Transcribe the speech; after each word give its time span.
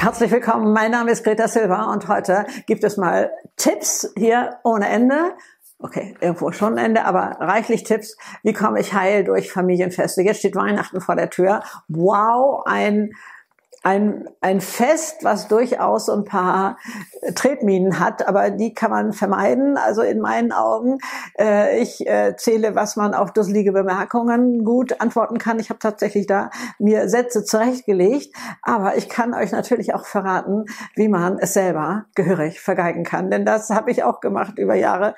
Herzlich 0.00 0.30
willkommen. 0.30 0.72
Mein 0.72 0.92
Name 0.92 1.10
ist 1.10 1.24
Greta 1.24 1.46
Silva 1.46 1.92
und 1.92 2.08
heute 2.08 2.46
gibt 2.64 2.84
es 2.84 2.96
mal 2.96 3.30
Tipps 3.58 4.10
hier 4.16 4.56
ohne 4.64 4.88
Ende. 4.88 5.34
Okay, 5.78 6.16
irgendwo 6.22 6.52
schon 6.52 6.78
Ende, 6.78 7.04
aber 7.04 7.36
reichlich 7.38 7.84
Tipps. 7.84 8.16
Wie 8.42 8.54
komme 8.54 8.80
ich 8.80 8.94
heil 8.94 9.24
durch 9.24 9.52
Familienfeste? 9.52 10.22
Jetzt 10.22 10.38
steht 10.38 10.56
Weihnachten 10.56 11.02
vor 11.02 11.16
der 11.16 11.28
Tür. 11.28 11.62
Wow, 11.88 12.62
ein 12.64 13.10
ein, 13.82 14.28
ein 14.42 14.60
Fest, 14.60 15.24
was 15.24 15.48
durchaus 15.48 16.06
so 16.06 16.12
ein 16.12 16.24
paar 16.24 16.76
Tretminen 17.34 17.98
hat, 17.98 18.26
aber 18.28 18.50
die 18.50 18.74
kann 18.74 18.90
man 18.90 19.12
vermeiden. 19.12 19.78
Also 19.78 20.02
in 20.02 20.20
meinen 20.20 20.52
Augen, 20.52 20.98
äh, 21.38 21.80
ich 21.80 22.06
äh, 22.06 22.36
zähle, 22.36 22.74
was 22.74 22.96
man 22.96 23.14
auf 23.14 23.32
dusselige 23.32 23.72
Bemerkungen 23.72 24.64
gut 24.64 25.00
antworten 25.00 25.38
kann. 25.38 25.58
Ich 25.58 25.70
habe 25.70 25.78
tatsächlich 25.78 26.26
da 26.26 26.50
mir 26.78 27.08
Sätze 27.08 27.42
zurechtgelegt, 27.42 28.36
aber 28.62 28.96
ich 28.96 29.08
kann 29.08 29.32
euch 29.32 29.50
natürlich 29.50 29.94
auch 29.94 30.04
verraten, 30.04 30.66
wie 30.94 31.08
man 31.08 31.38
es 31.38 31.54
selber 31.54 32.04
gehörig 32.14 32.60
vergeigen 32.60 33.04
kann. 33.04 33.30
Denn 33.30 33.46
das 33.46 33.70
habe 33.70 33.90
ich 33.90 34.04
auch 34.04 34.20
gemacht 34.20 34.58
über 34.58 34.74
Jahre. 34.74 35.14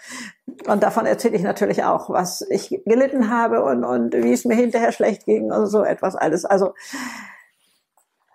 Und 0.68 0.82
davon 0.82 1.06
erzähle 1.06 1.36
ich 1.36 1.42
natürlich 1.42 1.82
auch, 1.82 2.10
was 2.10 2.44
ich 2.48 2.80
gelitten 2.84 3.30
habe 3.30 3.64
und, 3.64 3.84
und 3.84 4.14
wie 4.14 4.32
es 4.32 4.44
mir 4.44 4.54
hinterher 4.54 4.92
schlecht 4.92 5.24
ging 5.24 5.50
und 5.50 5.66
so 5.66 5.82
etwas 5.82 6.14
alles. 6.14 6.44
Also 6.44 6.74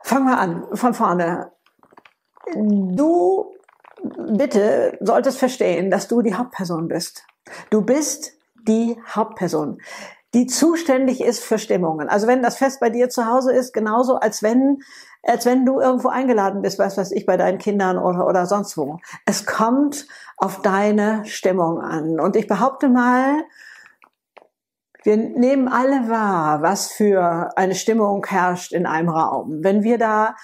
Fangen 0.08 0.26
wir 0.26 0.40
an, 0.40 0.66
von 0.72 0.94
vorne. 0.94 1.52
Du 2.56 3.54
bitte 4.30 4.98
solltest 5.02 5.38
verstehen, 5.38 5.92
dass 5.92 6.08
du 6.08 6.22
die 6.22 6.34
Hauptperson 6.34 6.88
bist. 6.88 7.26
Du 7.72 7.82
bist 7.82 8.32
die 8.70 8.98
Hauptperson, 9.06 9.82
die 10.34 10.48
zuständig 10.48 11.20
ist 11.20 11.44
für 11.44 11.60
Stimmungen. 11.60 12.08
Also 12.08 12.26
wenn 12.26 12.42
das 12.42 12.56
Fest 12.56 12.80
bei 12.80 12.90
dir 12.90 13.10
zu 13.10 13.26
Hause 13.26 13.52
ist, 13.52 13.74
genauso 13.74 14.16
als 14.16 14.42
wenn, 14.42 14.78
als 15.24 15.46
wenn 15.46 15.66
du 15.66 15.82
irgendwo 15.82 16.08
eingeladen 16.08 16.62
bist, 16.62 16.80
was 16.80 16.98
weiß 16.98 17.12
ich, 17.12 17.26
bei 17.26 17.36
deinen 17.36 17.58
Kindern 17.58 17.98
oder, 17.98 18.26
oder 18.26 18.46
sonst 18.46 18.78
wo. 18.78 19.00
Es 19.26 19.46
kommt 19.46 20.08
auf 20.38 20.62
deine 20.62 21.26
Stimmung 21.26 21.82
an. 21.82 22.22
Und 22.22 22.38
ich 22.38 22.48
behaupte 22.48 22.88
mal, 22.88 23.44
wir 25.04 25.18
nehmen 25.18 25.68
alle 25.68 26.10
wahr, 26.10 26.62
was 26.62 26.92
für 26.92 27.52
eine 27.56 27.76
Stimmung 27.76 28.26
herrscht 28.26 28.74
in 28.74 28.86
einem 28.86 29.10
Raum. 29.10 29.60
Wenn 29.62 29.84
wir 29.84 29.98
da 29.98 30.36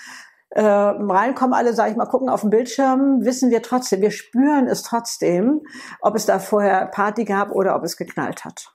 äh, 0.52 0.62
reinkommen, 0.62 1.54
alle, 1.54 1.74
sage 1.74 1.92
ich 1.92 1.98
mal, 1.98 2.06
gucken 2.06 2.30
auf 2.30 2.42
den 2.42 2.50
Bildschirm, 2.50 3.26
wissen 3.26 3.50
wir 3.50 3.62
trotzdem, 3.62 4.02
wir 4.02 4.12
spüren 4.12 4.68
es 4.68 4.84
trotzdem, 4.84 5.62
ob 6.02 6.16
es 6.16 6.26
da 6.26 6.40
vorher 6.40 6.86
Party 6.86 7.26
gab 7.26 7.52
oder 7.52 7.76
ob 7.76 7.84
es 7.84 7.98
geknallt 7.98 8.46
hat. 8.46 8.74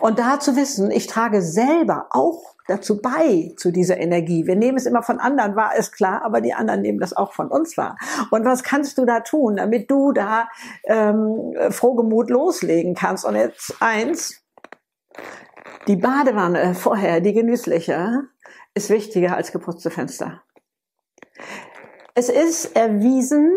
Und 0.00 0.18
da 0.18 0.40
zu 0.40 0.56
wissen, 0.56 0.90
ich 0.90 1.06
trage 1.06 1.40
selber 1.40 2.06
auch 2.10 2.56
dazu 2.66 3.00
bei, 3.00 3.54
zu 3.56 3.70
dieser 3.70 3.98
Energie. 3.98 4.46
Wir 4.46 4.56
nehmen 4.56 4.76
es 4.76 4.86
immer 4.86 5.02
von 5.02 5.18
anderen 5.18 5.56
wahr, 5.56 5.76
ist 5.76 5.92
klar, 5.92 6.22
aber 6.24 6.40
die 6.40 6.54
anderen 6.54 6.80
nehmen 6.80 6.98
das 6.98 7.16
auch 7.16 7.32
von 7.32 7.48
uns 7.48 7.76
wahr. 7.76 7.96
Und 8.30 8.44
was 8.44 8.62
kannst 8.62 8.98
du 8.98 9.04
da 9.04 9.20
tun, 9.20 9.56
damit 9.56 9.90
du 9.90 10.12
da 10.12 10.48
ähm, 10.84 11.54
frohgemut 11.70 12.30
loslegen 12.30 12.94
kannst? 12.94 13.24
Und 13.24 13.36
jetzt 13.36 13.76
eins, 13.80 14.41
die 15.88 15.96
Badewanne 15.96 16.74
vorher, 16.74 17.20
die 17.20 17.32
genüssliche, 17.32 18.28
ist 18.74 18.90
wichtiger 18.90 19.36
als 19.36 19.52
geputzte 19.52 19.90
Fenster. 19.90 20.42
Es 22.14 22.28
ist 22.28 22.76
erwiesen, 22.76 23.52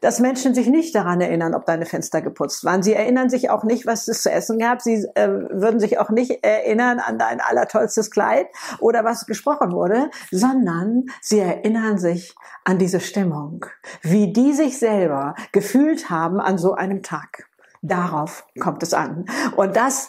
dass 0.00 0.20
Menschen 0.20 0.54
sich 0.54 0.68
nicht 0.68 0.94
daran 0.94 1.20
erinnern, 1.20 1.54
ob 1.54 1.66
deine 1.66 1.86
Fenster 1.86 2.22
geputzt 2.22 2.64
waren. 2.64 2.82
Sie 2.82 2.94
erinnern 2.94 3.30
sich 3.30 3.50
auch 3.50 3.64
nicht, 3.64 3.86
was 3.86 4.08
es 4.08 4.22
zu 4.22 4.30
essen 4.30 4.58
gab. 4.58 4.80
Sie 4.80 5.06
äh, 5.14 5.28
würden 5.28 5.80
sich 5.80 5.98
auch 5.98 6.10
nicht 6.10 6.44
erinnern 6.44 7.00
an 7.00 7.18
dein 7.18 7.40
allertollstes 7.40 8.10
Kleid 8.10 8.46
oder 8.80 9.04
was 9.04 9.26
gesprochen 9.26 9.72
wurde, 9.72 10.10
sondern 10.30 11.06
sie 11.20 11.40
erinnern 11.40 11.98
sich 11.98 12.34
an 12.64 12.78
diese 12.78 13.00
Stimmung, 13.00 13.66
wie 14.02 14.32
die 14.32 14.52
sich 14.52 14.78
selber 14.78 15.34
gefühlt 15.52 16.10
haben 16.10 16.40
an 16.40 16.58
so 16.58 16.74
einem 16.74 17.02
Tag. 17.02 17.48
Darauf 17.80 18.44
kommt 18.58 18.82
es 18.82 18.92
an. 18.92 19.26
Und 19.56 19.76
das 19.76 20.08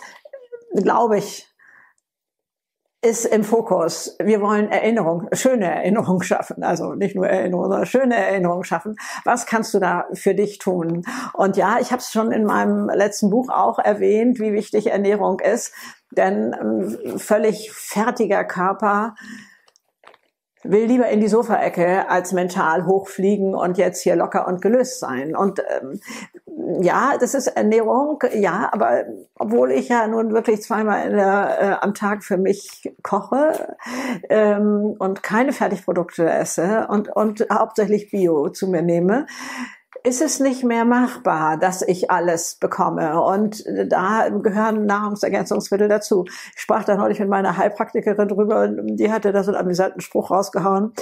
glaube 0.73 1.17
ich, 1.17 1.49
ist 3.01 3.25
im 3.25 3.45
Fokus. 3.45 4.17
Wir 4.21 4.41
wollen 4.41 4.69
Erinnerung, 4.69 5.29
schöne 5.31 5.73
Erinnerung 5.73 6.21
schaffen. 6.21 6.63
Also 6.63 6.95
nicht 6.95 7.15
nur 7.15 7.27
Erinnerung, 7.27 7.65
sondern 7.65 7.85
schöne 7.85 8.15
Erinnerung 8.15 8.63
schaffen. 8.63 8.97
Was 9.23 9.45
kannst 9.45 9.73
du 9.73 9.79
da 9.79 10.05
für 10.13 10.35
dich 10.35 10.57
tun? 10.57 11.03
Und 11.33 11.55
ja, 11.55 11.77
ich 11.79 11.91
habe 11.91 12.01
es 12.01 12.11
schon 12.11 12.31
in 12.31 12.43
meinem 12.43 12.89
letzten 12.89 13.29
Buch 13.29 13.49
auch 13.49 13.79
erwähnt, 13.79 14.39
wie 14.39 14.51
wichtig 14.51 14.87
Ernährung 14.87 15.39
ist. 15.39 15.73
Denn 16.11 16.53
ähm, 16.59 17.19
völlig 17.19 17.71
fertiger 17.71 18.43
Körper 18.43 19.15
will 20.63 20.85
lieber 20.85 21.07
in 21.07 21.21
die 21.21 21.27
Sofaecke 21.27 22.09
als 22.09 22.33
mental 22.33 22.85
hochfliegen 22.85 23.55
und 23.55 23.77
jetzt 23.77 24.01
hier 24.01 24.15
locker 24.15 24.47
und 24.47 24.61
gelöst 24.61 24.99
sein. 24.99 25.35
Und 25.35 25.61
ähm, 25.69 26.01
ja, 26.81 27.17
das 27.19 27.33
ist 27.33 27.47
Ernährung, 27.47 28.21
ja, 28.33 28.69
aber 28.71 29.05
obwohl 29.35 29.71
ich 29.71 29.89
ja 29.89 30.07
nun 30.07 30.33
wirklich 30.33 30.61
zweimal 30.61 31.09
der, 31.09 31.57
äh, 31.61 31.85
am 31.85 31.93
Tag 31.93 32.23
für 32.23 32.37
mich 32.37 32.91
koche 33.03 33.75
ähm, 34.29 34.95
und 34.99 35.23
keine 35.23 35.53
Fertigprodukte 35.53 36.29
esse 36.29 36.87
und, 36.89 37.09
und 37.09 37.45
hauptsächlich 37.51 38.11
Bio 38.11 38.49
zu 38.49 38.67
mir 38.67 38.81
nehme, 38.81 39.25
ist 40.03 40.21
es 40.21 40.39
nicht 40.39 40.63
mehr 40.63 40.85
machbar, 40.85 41.57
dass 41.57 41.81
ich 41.81 42.11
alles 42.11 42.55
bekomme. 42.55 43.21
Und 43.21 43.63
da 43.87 44.29
gehören 44.29 44.85
Nahrungsergänzungsmittel 44.85 45.87
dazu. 45.87 46.25
Ich 46.55 46.61
sprach 46.61 46.83
da 46.83 46.95
neulich 46.95 47.19
mit 47.19 47.29
meiner 47.29 47.57
Heilpraktikerin 47.57 48.27
drüber 48.27 48.69
die 48.69 49.11
hatte 49.11 49.31
da 49.31 49.43
so 49.43 49.51
einen 49.51 49.61
amüsanten 49.61 50.01
Spruch 50.01 50.31
rausgehauen, 50.31 50.93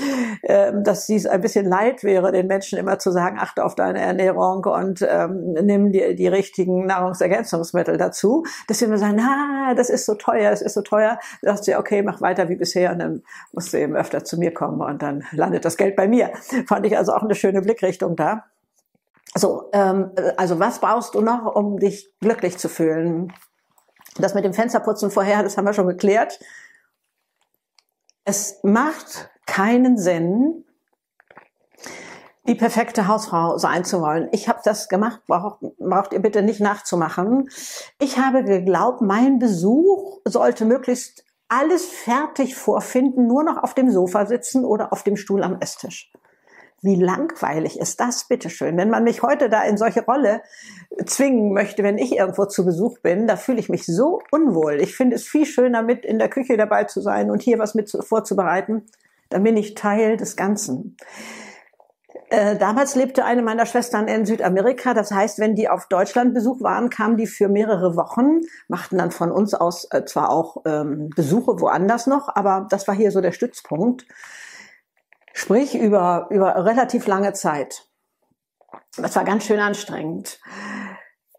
ähm, 0.43 0.83
dass 0.83 1.05
sie 1.05 1.15
es 1.15 1.25
ein 1.25 1.41
bisschen 1.41 1.65
leid 1.65 2.03
wäre, 2.03 2.31
den 2.31 2.47
Menschen 2.47 2.77
immer 2.77 2.99
zu 2.99 3.11
sagen, 3.11 3.37
achte 3.39 3.63
auf 3.63 3.75
deine 3.75 3.99
Ernährung 3.99 4.65
und 4.65 5.05
ähm, 5.07 5.53
nimm 5.53 5.91
die, 5.91 6.15
die 6.15 6.27
richtigen 6.27 6.85
Nahrungsergänzungsmittel 6.85 7.97
dazu. 7.97 8.43
Dass 8.67 8.79
sie 8.79 8.85
immer 8.85 8.97
sagen, 8.97 9.15
na, 9.17 9.73
das 9.75 9.89
ist 9.89 10.05
so 10.05 10.15
teuer, 10.15 10.51
es 10.51 10.61
ist 10.61 10.73
so 10.73 10.81
teuer. 10.81 11.19
Da 11.41 11.51
sagt 11.53 11.65
sie, 11.65 11.75
okay, 11.75 12.01
mach 12.01 12.21
weiter 12.21 12.49
wie 12.49 12.55
bisher 12.55 12.91
und 12.91 12.99
dann 12.99 13.23
musst 13.51 13.73
du 13.73 13.77
eben 13.77 13.95
öfter 13.95 14.23
zu 14.23 14.37
mir 14.37 14.53
kommen 14.53 14.81
und 14.81 15.01
dann 15.01 15.23
landet 15.31 15.65
das 15.65 15.77
Geld 15.77 15.95
bei 15.95 16.07
mir. 16.07 16.31
Fand 16.67 16.85
ich 16.85 16.97
also 16.97 17.13
auch 17.13 17.23
eine 17.23 17.35
schöne 17.35 17.61
Blickrichtung 17.61 18.15
da. 18.15 18.45
So, 19.37 19.69
ähm, 19.71 20.11
also 20.35 20.59
was 20.59 20.79
brauchst 20.79 21.13
du 21.13 21.21
noch, 21.21 21.53
um 21.55 21.77
dich 21.77 22.11
glücklich 22.19 22.57
zu 22.57 22.69
fühlen? 22.69 23.31
Das 24.17 24.33
mit 24.33 24.43
dem 24.43 24.53
Fensterputzen 24.53 25.11
vorher, 25.11 25.43
das 25.43 25.57
haben 25.57 25.65
wir 25.65 25.73
schon 25.73 25.87
geklärt. 25.87 26.39
Es 28.23 28.59
macht 28.63 29.29
keinen 29.45 29.97
Sinn, 29.97 30.65
die 32.47 32.55
perfekte 32.55 33.07
Hausfrau 33.07 33.57
sein 33.57 33.85
zu 33.85 34.01
wollen. 34.01 34.27
Ich 34.31 34.49
habe 34.49 34.59
das 34.63 34.89
gemacht, 34.89 35.21
braucht, 35.27 35.59
braucht 35.77 36.13
ihr 36.13 36.21
bitte 36.21 36.41
nicht 36.41 36.59
nachzumachen. 36.59 37.49
Ich 37.99 38.17
habe 38.17 38.43
geglaubt, 38.43 39.01
mein 39.01 39.37
Besuch 39.37 40.19
sollte 40.25 40.65
möglichst 40.65 41.25
alles 41.47 41.85
fertig 41.85 42.55
vorfinden, 42.55 43.27
nur 43.27 43.43
noch 43.43 43.61
auf 43.61 43.73
dem 43.73 43.91
Sofa 43.91 44.25
sitzen 44.25 44.65
oder 44.65 44.91
auf 44.91 45.03
dem 45.03 45.15
Stuhl 45.15 45.43
am 45.43 45.59
Esstisch. 45.61 46.11
Wie 46.81 46.95
langweilig 46.95 47.79
ist 47.79 47.99
das, 47.99 48.27
bitteschön? 48.27 48.77
Wenn 48.77 48.91
man 48.91 49.03
mich 49.03 49.23
heute 49.23 49.49
da 49.49 49.63
in 49.63 49.77
solche 49.77 50.05
Rolle 50.05 50.41
zwingen 51.05 51.51
möchte, 51.51 51.83
wenn 51.83 51.97
ich 51.97 52.15
irgendwo 52.15 52.45
zu 52.45 52.65
Besuch 52.65 52.99
bin, 52.99 53.25
da 53.25 53.35
fühle 53.35 53.59
ich 53.59 53.69
mich 53.69 53.85
so 53.85 54.21
unwohl. 54.31 54.79
Ich 54.79 54.95
finde 54.95 55.15
es 55.15 55.27
viel 55.27 55.45
schöner, 55.45 55.81
mit 55.81 56.05
in 56.05 56.19
der 56.19 56.29
Küche 56.29 56.55
dabei 56.55 56.83
zu 56.83 57.01
sein 57.01 57.31
und 57.31 57.41
hier 57.41 57.57
was 57.57 57.73
mit 57.73 57.89
vorzubereiten. 57.89 58.85
Dann 59.29 59.43
bin 59.43 59.57
ich 59.57 59.73
Teil 59.73 60.17
des 60.17 60.35
Ganzen. 60.35 60.95
Äh, 62.29 62.57
damals 62.57 62.95
lebte 62.95 63.23
eine 63.23 63.41
meiner 63.41 63.65
Schwestern 63.65 64.07
in 64.07 64.25
Südamerika. 64.25 64.93
Das 64.93 65.11
heißt, 65.11 65.39
wenn 65.39 65.55
die 65.55 65.69
auf 65.69 65.87
Deutschlandbesuch 65.87 66.61
waren, 66.61 66.89
kamen 66.89 67.15
die 67.15 67.27
für 67.27 67.47
mehrere 67.47 67.95
Wochen, 67.95 68.41
machten 68.67 68.97
dann 68.97 69.11
von 69.11 69.31
uns 69.31 69.53
aus 69.53 69.87
äh, 69.91 70.03
zwar 70.05 70.29
auch 70.29 70.57
ähm, 70.65 71.09
Besuche 71.15 71.61
woanders 71.61 72.05
noch, 72.05 72.27
aber 72.35 72.67
das 72.69 72.87
war 72.87 72.95
hier 72.95 73.11
so 73.11 73.21
der 73.21 73.31
Stützpunkt. 73.31 74.05
Sprich 75.37 75.75
über, 75.75 76.29
über 76.31 76.65
relativ 76.65 77.05
lange 77.05 77.31
Zeit. 77.31 77.87
Das 78.97 79.15
war 79.15 79.23
ganz 79.23 79.45
schön 79.45 79.59
anstrengend. 79.59 80.39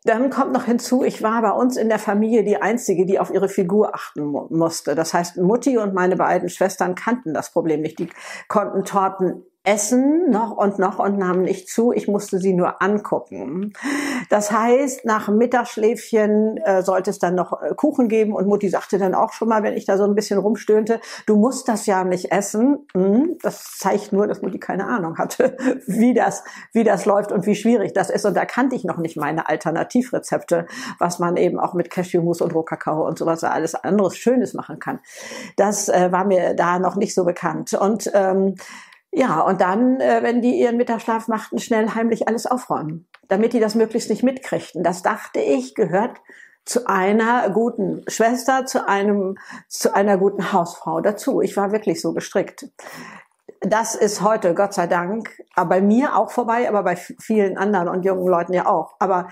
Dann 0.05 0.31
kommt 0.31 0.53
noch 0.53 0.67
hinzu, 0.67 1.03
ich 1.03 1.21
war 1.21 1.43
bei 1.43 1.51
uns 1.51 1.77
in 1.77 1.89
der 1.89 1.99
Familie 1.99 2.45
die 2.45 2.63
Einzige, 2.63 3.07
die 3.07 3.19
auf 3.19 3.33
ihre 3.33 3.49
Figur 3.49 3.97
achten 3.97 4.25
musste. 4.25 4.95
Das 4.95 5.15
heißt, 5.15 5.39
Mutti 5.39 5.79
und 5.79 5.95
meine 5.95 6.15
beiden 6.15 6.49
Schwestern 6.49 6.95
kannten 6.95 7.35
das 7.35 7.51
Problem 7.51 7.81
nicht. 7.81 7.99
Die 7.99 8.09
konnten 8.47 8.85
Torten 8.85 9.45
essen 9.69 10.31
noch 10.31 10.57
und 10.57 10.79
noch 10.79 10.99
und 10.99 11.19
nahmen 11.19 11.43
nicht 11.43 11.69
zu. 11.69 11.93
Ich 11.93 12.09
musste 12.09 12.39
sie 12.39 12.55
nur 12.55 12.81
angucken. 12.81 13.75
Das 14.31 14.51
heißt, 14.51 15.05
nach 15.05 15.29
Mittagsschläfchen 15.29 16.57
äh, 16.57 16.83
sollte 16.83 17.11
es 17.11 17.19
dann 17.19 17.35
noch 17.35 17.61
äh, 17.61 17.75
Kuchen 17.75 18.09
geben 18.09 18.33
und 18.33 18.47
Mutti 18.47 18.71
sagte 18.71 18.97
dann 18.97 19.15
auch 19.15 19.35
schon 19.35 19.49
mal, 19.49 19.63
wenn 19.63 19.77
ich 19.77 19.85
da 19.85 19.99
so 19.99 20.05
ein 20.05 20.15
bisschen 20.15 20.39
rumstöhnte, 20.39 21.01
du 21.27 21.37
musst 21.37 21.69
das 21.69 21.85
ja 21.85 22.03
nicht 22.03 22.33
essen. 22.33 22.87
Hm, 22.95 23.37
das 23.43 23.77
zeigt 23.77 24.11
nur, 24.11 24.27
dass 24.27 24.41
Mutti 24.41 24.59
keine 24.59 24.87
Ahnung 24.87 25.19
hatte, 25.19 25.59
wie 25.87 26.15
das, 26.15 26.45
wie 26.73 26.85
das 26.85 27.05
läuft 27.05 27.31
und 27.31 27.45
wie 27.45 27.55
schwierig 27.55 27.93
das 27.93 28.09
ist. 28.09 28.25
Und 28.25 28.35
da 28.39 28.47
kannte 28.47 28.75
ich 28.75 28.85
noch 28.85 28.97
nicht 28.97 29.19
meine 29.19 29.51
Alternativrezepte, 29.51 30.67
was 30.99 31.19
man 31.19 31.37
eben 31.37 31.61
auch 31.61 31.75
mit 31.75 31.91
Cashewmus 31.91 32.41
und 32.41 32.55
Rohkakao 32.55 33.07
und 33.07 33.19
sowas 33.19 33.45
alles 33.45 33.75
anderes 33.75 34.17
Schönes 34.17 34.55
machen 34.55 34.79
kann. 34.79 35.01
Das 35.57 35.91
äh, 35.91 36.11
war 36.11 36.25
mir 36.25 36.55
da 36.55 36.79
noch 36.79 36.97
nicht 36.97 37.15
so 37.15 37.27
bekannt. 37.27 37.75
Und 37.75 38.11
ähm, 38.15 38.55
Ja, 39.11 39.41
und 39.41 39.61
dann, 39.61 40.01
äh, 40.01 40.23
wenn 40.23 40.43
die 40.43 40.61
ihren 40.61 40.77
Mittagsschlaf 40.77 41.29
machten, 41.29 41.59
schnell 41.59 41.95
heimlich 41.95 42.29
alles 42.29 42.47
aufräumen, 42.47 43.09
damit 43.29 43.53
die 43.53 43.61
das 43.61 43.75
möglichst 43.75 44.11
nicht 44.11 44.23
mitkriegten. 44.23 44.83
Das 44.83 45.03
dachte 45.03 45.41
ich, 45.41 45.75
gehört 45.75 46.21
zu 46.65 46.87
einer 46.87 47.49
guten 47.51 48.05
Schwester, 48.09 48.67
zu 48.67 48.87
einem, 48.87 49.39
zu 49.69 49.95
einer 49.95 50.19
guten 50.19 50.53
Hausfrau 50.53 51.01
dazu. 51.01 51.41
Ich 51.41 51.57
war 51.57 51.73
wirklich 51.73 52.03
so 52.03 52.13
gestrickt. 52.13 52.69
Das 53.61 53.95
ist 53.95 54.21
heute, 54.21 54.55
Gott 54.55 54.75
sei 54.75 54.87
Dank, 54.87 55.31
bei 55.57 55.81
mir 55.81 56.17
auch 56.17 56.31
vorbei, 56.31 56.69
aber 56.69 56.83
bei 56.83 56.95
vielen 56.95 57.57
anderen 57.57 57.89
und 57.89 58.05
jungen 58.05 58.29
Leuten 58.29 58.53
ja 58.53 58.67
auch. 58.67 58.95
Aber 58.99 59.29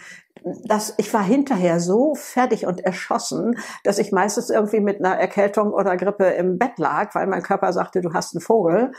das, 0.64 0.94
ich 0.96 1.12
war 1.12 1.22
hinterher 1.22 1.78
so 1.78 2.14
fertig 2.14 2.66
und 2.66 2.80
erschossen, 2.80 3.58
dass 3.84 3.98
ich 3.98 4.12
meistens 4.12 4.48
irgendwie 4.48 4.80
mit 4.80 5.04
einer 5.04 5.16
Erkältung 5.16 5.72
oder 5.72 5.96
Grippe 5.96 6.24
im 6.24 6.58
Bett 6.58 6.78
lag, 6.78 7.14
weil 7.14 7.26
mein 7.26 7.42
Körper 7.42 7.72
sagte, 7.72 8.00
du 8.00 8.14
hast 8.14 8.34
einen 8.34 8.40
Vogel. 8.40 8.92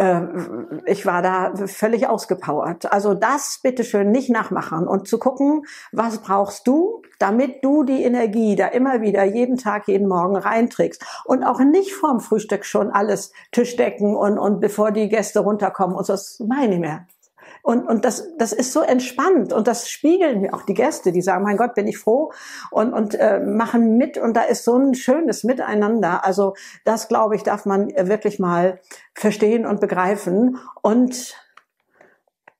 Ähm, 0.00 0.80
ich 0.86 1.04
war 1.04 1.20
da 1.20 1.52
völlig 1.66 2.08
ausgepowert. 2.08 2.90
Also 2.90 3.12
das 3.12 3.60
bitteschön 3.62 4.10
nicht 4.10 4.30
nachmachen 4.30 4.88
und 4.88 5.06
zu 5.06 5.18
gucken, 5.18 5.66
was 5.92 6.22
brauchst 6.22 6.66
du, 6.66 7.02
damit 7.18 7.62
du 7.62 7.84
die 7.84 8.02
Energie 8.02 8.56
da 8.56 8.68
immer 8.68 9.02
wieder 9.02 9.24
jeden 9.24 9.58
Tag, 9.58 9.88
jeden 9.88 10.08
Morgen 10.08 10.36
reinträgst. 10.36 11.04
Und 11.26 11.44
auch 11.44 11.60
nicht 11.60 11.92
vorm 11.92 12.20
Frühstück 12.20 12.64
schon 12.64 12.90
alles 12.90 13.32
Tischdecken 13.52 14.16
und, 14.16 14.38
und 14.38 14.60
bevor 14.60 14.90
die 14.90 15.10
Gäste 15.10 15.40
runterkommen 15.40 15.94
und 15.94 16.06
so, 16.06 16.14
das 16.14 16.42
meine 16.48 16.74
ich 16.74 16.80
mehr. 16.80 17.06
Und, 17.62 17.86
und 17.86 18.04
das, 18.04 18.36
das 18.38 18.52
ist 18.52 18.72
so 18.72 18.80
entspannt. 18.80 19.52
Und 19.52 19.66
das 19.66 19.88
spiegeln 19.88 20.40
mir 20.40 20.54
auch 20.54 20.62
die 20.62 20.74
Gäste, 20.74 21.12
die 21.12 21.22
sagen, 21.22 21.44
mein 21.44 21.56
Gott, 21.56 21.74
bin 21.74 21.86
ich 21.86 21.98
froh. 21.98 22.32
Und, 22.70 22.92
und 22.92 23.14
äh, 23.14 23.40
machen 23.40 23.96
mit. 23.96 24.18
Und 24.18 24.36
da 24.36 24.42
ist 24.42 24.64
so 24.64 24.76
ein 24.76 24.94
schönes 24.94 25.44
Miteinander. 25.44 26.24
Also 26.24 26.54
das, 26.84 27.08
glaube 27.08 27.36
ich, 27.36 27.42
darf 27.42 27.66
man 27.66 27.88
wirklich 27.90 28.38
mal 28.38 28.80
verstehen 29.14 29.66
und 29.66 29.80
begreifen. 29.80 30.58
Und 30.82 31.36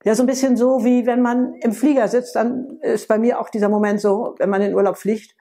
ja, 0.03 0.15
so 0.15 0.23
ein 0.23 0.27
bisschen 0.27 0.57
so, 0.57 0.83
wie 0.83 1.05
wenn 1.05 1.21
man 1.21 1.53
im 1.55 1.73
Flieger 1.73 2.07
sitzt, 2.07 2.35
dann 2.35 2.79
ist 2.81 3.07
bei 3.07 3.19
mir 3.19 3.39
auch 3.39 3.49
dieser 3.49 3.69
Moment 3.69 4.01
so, 4.01 4.35
wenn 4.39 4.49
man 4.49 4.61
in 4.61 4.73
Urlaub 4.73 4.97
fliegt, 4.97 5.35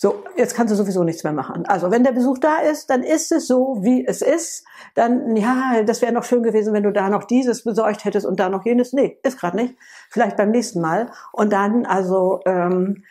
so, 0.00 0.22
jetzt 0.36 0.54
kannst 0.54 0.70
du 0.70 0.76
sowieso 0.76 1.02
nichts 1.02 1.24
mehr 1.24 1.32
machen. 1.32 1.66
Also 1.66 1.90
wenn 1.90 2.04
der 2.04 2.12
Besuch 2.12 2.38
da 2.38 2.58
ist, 2.58 2.88
dann 2.88 3.02
ist 3.02 3.32
es 3.32 3.48
so, 3.48 3.78
wie 3.80 4.06
es 4.06 4.22
ist. 4.22 4.64
Dann, 4.94 5.34
ja, 5.34 5.82
das 5.82 6.02
wäre 6.02 6.12
noch 6.12 6.22
schön 6.22 6.44
gewesen, 6.44 6.72
wenn 6.72 6.84
du 6.84 6.92
da 6.92 7.08
noch 7.08 7.24
dieses 7.24 7.64
besorgt 7.64 8.04
hättest 8.04 8.24
und 8.24 8.38
da 8.38 8.48
noch 8.48 8.64
jenes. 8.64 8.92
Nee, 8.92 9.18
ist 9.24 9.40
gerade 9.40 9.56
nicht. 9.56 9.74
Vielleicht 10.08 10.36
beim 10.36 10.52
nächsten 10.52 10.80
Mal. 10.80 11.10
Und 11.32 11.52
dann 11.52 11.84
also 11.84 12.38
ähm, 12.46 13.02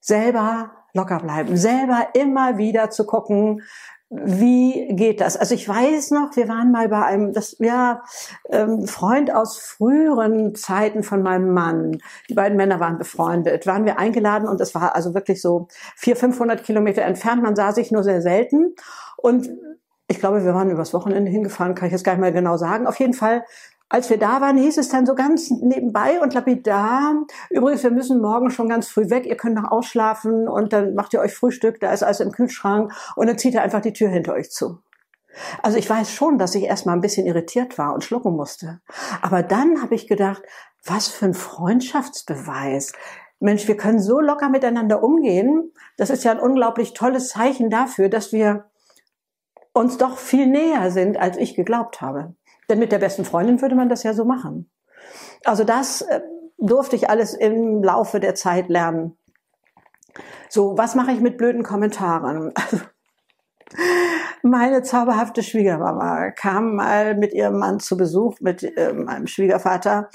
selber 0.00 0.70
locker 0.94 1.18
bleiben, 1.18 1.56
selber 1.56 2.06
immer 2.14 2.56
wieder 2.56 2.88
zu 2.90 3.04
gucken, 3.04 3.62
wie 4.10 4.88
geht 4.94 5.20
das? 5.20 5.36
Also 5.36 5.54
ich 5.54 5.68
weiß 5.68 6.12
noch, 6.12 6.34
wir 6.34 6.48
waren 6.48 6.72
mal 6.72 6.88
bei 6.88 7.04
einem, 7.04 7.32
das 7.34 7.56
ja 7.58 8.02
ähm, 8.48 8.86
Freund 8.86 9.34
aus 9.34 9.58
früheren 9.58 10.54
Zeiten 10.54 11.02
von 11.02 11.22
meinem 11.22 11.52
Mann. 11.52 11.98
Die 12.30 12.34
beiden 12.34 12.56
Männer 12.56 12.80
waren 12.80 12.96
befreundet. 12.96 13.66
Waren 13.66 13.84
wir 13.84 13.98
eingeladen 13.98 14.48
und 14.48 14.60
es 14.62 14.74
war 14.74 14.94
also 14.94 15.12
wirklich 15.12 15.42
so 15.42 15.68
vier, 15.94 16.16
500 16.16 16.64
Kilometer 16.64 17.02
entfernt. 17.02 17.42
Man 17.42 17.54
sah 17.54 17.72
sich 17.72 17.90
nur 17.90 18.02
sehr 18.02 18.22
selten 18.22 18.74
und 19.18 19.50
ich 20.10 20.20
glaube, 20.20 20.42
wir 20.42 20.54
waren 20.54 20.70
übers 20.70 20.94
Wochenende 20.94 21.30
hingefahren, 21.30 21.74
kann 21.74 21.88
ich 21.88 21.92
jetzt 21.92 22.04
gar 22.04 22.12
nicht 22.12 22.22
mehr 22.22 22.32
genau 22.32 22.56
sagen. 22.56 22.86
Auf 22.86 22.98
jeden 22.98 23.12
Fall 23.12 23.44
als 23.88 24.10
wir 24.10 24.18
da 24.18 24.40
waren, 24.40 24.58
hieß 24.58 24.78
es 24.78 24.88
dann 24.88 25.06
so 25.06 25.14
ganz 25.14 25.50
nebenbei 25.50 26.20
und 26.20 26.34
lapidar, 26.34 27.14
übrigens, 27.50 27.82
wir 27.82 27.90
müssen 27.90 28.20
morgen 28.20 28.50
schon 28.50 28.68
ganz 28.68 28.88
früh 28.88 29.08
weg, 29.08 29.26
ihr 29.26 29.36
könnt 29.36 29.54
noch 29.54 29.70
ausschlafen 29.70 30.46
und 30.46 30.72
dann 30.72 30.94
macht 30.94 31.14
ihr 31.14 31.20
euch 31.20 31.34
Frühstück, 31.34 31.80
da 31.80 31.92
ist 31.92 32.02
alles 32.02 32.20
im 32.20 32.32
Kühlschrank 32.32 32.92
und 33.16 33.26
dann 33.26 33.38
zieht 33.38 33.54
ihr 33.54 33.62
einfach 33.62 33.80
die 33.80 33.92
Tür 33.92 34.08
hinter 34.08 34.34
euch 34.34 34.50
zu. 34.50 34.78
Also 35.62 35.78
ich 35.78 35.88
weiß 35.88 36.12
schon, 36.12 36.38
dass 36.38 36.54
ich 36.54 36.64
erstmal 36.64 36.96
ein 36.96 37.00
bisschen 37.00 37.26
irritiert 37.26 37.78
war 37.78 37.94
und 37.94 38.04
schlucken 38.04 38.34
musste. 38.34 38.80
Aber 39.22 39.42
dann 39.42 39.82
habe 39.82 39.94
ich 39.94 40.06
gedacht, 40.06 40.42
was 40.84 41.08
für 41.08 41.26
ein 41.26 41.34
Freundschaftsbeweis. 41.34 42.92
Mensch, 43.40 43.68
wir 43.68 43.76
können 43.76 44.00
so 44.00 44.20
locker 44.20 44.48
miteinander 44.48 45.02
umgehen. 45.02 45.72
Das 45.96 46.10
ist 46.10 46.24
ja 46.24 46.32
ein 46.32 46.40
unglaublich 46.40 46.92
tolles 46.92 47.28
Zeichen 47.28 47.70
dafür, 47.70 48.08
dass 48.08 48.32
wir 48.32 48.64
uns 49.72 49.96
doch 49.96 50.18
viel 50.18 50.46
näher 50.46 50.90
sind, 50.90 51.16
als 51.16 51.36
ich 51.36 51.54
geglaubt 51.54 52.00
habe. 52.00 52.34
Denn 52.68 52.78
mit 52.78 52.92
der 52.92 52.98
besten 52.98 53.24
Freundin 53.24 53.60
würde 53.62 53.74
man 53.74 53.88
das 53.88 54.02
ja 54.02 54.12
so 54.12 54.24
machen. 54.24 54.70
Also 55.44 55.64
das 55.64 56.02
äh, 56.02 56.20
durfte 56.58 56.96
ich 56.96 57.08
alles 57.08 57.34
im 57.34 57.82
Laufe 57.82 58.20
der 58.20 58.34
Zeit 58.34 58.68
lernen. 58.68 59.16
So, 60.48 60.76
was 60.76 60.94
mache 60.94 61.12
ich 61.12 61.20
mit 61.20 61.38
blöden 61.38 61.62
Kommentaren? 61.62 62.52
meine 64.42 64.82
zauberhafte 64.82 65.42
Schwiegermama 65.42 66.30
kam 66.30 66.74
mal 66.74 67.14
mit 67.16 67.34
ihrem 67.34 67.58
Mann 67.58 67.80
zu 67.80 67.96
Besuch, 67.96 68.40
mit 68.40 68.62
äh, 68.62 68.92
meinem 68.92 69.26
Schwiegervater, 69.26 70.08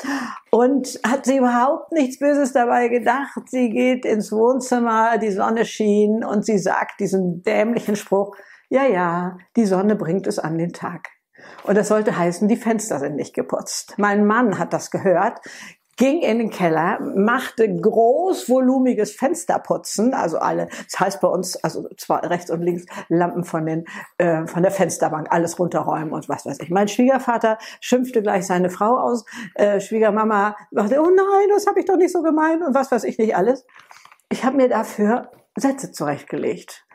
und 0.52 1.00
hat 1.06 1.26
sie 1.26 1.38
überhaupt 1.38 1.92
nichts 1.92 2.20
Böses 2.20 2.54
dabei 2.54 2.88
gedacht. 2.88 3.42
Sie 3.48 3.70
geht 3.70 4.06
ins 4.06 4.32
Wohnzimmer, 4.32 5.18
die 5.18 5.32
Sonne 5.32 5.66
schien 5.66 6.24
und 6.24 6.46
sie 6.46 6.58
sagt 6.58 7.00
diesen 7.00 7.44
dämlichen 7.44 7.96
Spruch, 7.96 8.36
ja, 8.70 8.86
ja, 8.86 9.38
die 9.56 9.66
Sonne 9.66 9.96
bringt 9.96 10.26
es 10.26 10.40
an 10.40 10.58
den 10.58 10.74
Tag. 10.74 11.10
Und 11.64 11.78
das 11.78 11.88
sollte 11.88 12.18
heißen, 12.18 12.48
die 12.48 12.58
Fenster 12.58 13.00
sind 13.00 13.16
nicht 13.16 13.34
geputzt. 13.34 13.96
Mein 13.98 14.26
Mann 14.26 14.60
hat 14.60 14.74
das 14.74 14.92
gehört, 14.92 15.40
ging 15.98 16.22
in 16.22 16.40
den 16.40 16.50
Keller, 16.50 17.00
machte 17.16 17.74
großvolumiges 17.76 19.12
Fensterputzen, 19.12 20.14
also 20.14 20.40
alle, 20.40 20.68
das 20.90 21.00
heißt 21.00 21.22
bei 21.22 21.28
uns, 21.28 21.56
also 21.64 21.88
zwar 21.98 22.28
rechts 22.30 22.50
und 22.50 22.62
links 22.62 22.86
Lampen 23.10 23.44
von 23.44 23.66
den 23.66 23.86
äh, 24.18 24.48
von 24.48 24.64
der 24.64 24.72
Fensterbank, 24.72 25.28
alles 25.30 25.60
runterräumen 25.60 26.12
und 26.12 26.28
was 26.30 26.46
weiß 26.46 26.60
ich. 26.62 26.70
Mein 26.70 26.88
Schwiegervater 26.88 27.58
schimpfte 27.80 28.22
gleich 28.22 28.48
seine 28.48 28.70
Frau 28.70 28.98
aus, 28.98 29.26
äh, 29.56 29.80
Schwiegermama 29.80 30.56
sagte, 30.72 31.00
oh 31.00 31.10
nein, 31.10 31.50
das 31.50 31.68
habe 31.68 31.80
ich 31.80 31.86
doch 31.86 31.98
nicht 31.98 32.12
so 32.12 32.24
gemeint 32.24 32.64
und 32.64 32.74
was 32.74 32.92
weiß 32.92 33.04
ich 33.04 33.20
nicht 33.20 33.36
alles. 33.36 33.66
Ich 34.30 34.44
habe 34.44 34.58
mir 34.58 34.70
dafür 34.70 35.30
Sätze 35.56 35.92
zurechtgelegt 35.92 36.86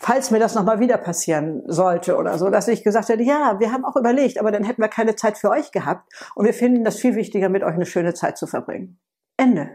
falls 0.00 0.30
mir 0.30 0.38
das 0.38 0.54
nochmal 0.54 0.80
wieder 0.80 0.96
passieren 0.96 1.62
sollte 1.66 2.16
oder 2.16 2.38
so, 2.38 2.48
dass 2.48 2.68
ich 2.68 2.82
gesagt 2.82 3.10
hätte, 3.10 3.22
ja, 3.22 3.60
wir 3.60 3.70
haben 3.70 3.84
auch 3.84 3.96
überlegt, 3.96 4.38
aber 4.40 4.50
dann 4.50 4.64
hätten 4.64 4.80
wir 4.80 4.88
keine 4.88 5.14
Zeit 5.14 5.36
für 5.36 5.50
euch 5.50 5.72
gehabt 5.72 6.10
und 6.34 6.46
wir 6.46 6.54
finden 6.54 6.84
das 6.84 6.96
viel 6.96 7.14
wichtiger, 7.14 7.50
mit 7.50 7.62
euch 7.62 7.74
eine 7.74 7.86
schöne 7.86 8.14
Zeit 8.14 8.38
zu 8.38 8.46
verbringen. 8.46 8.98
Ende. 9.36 9.68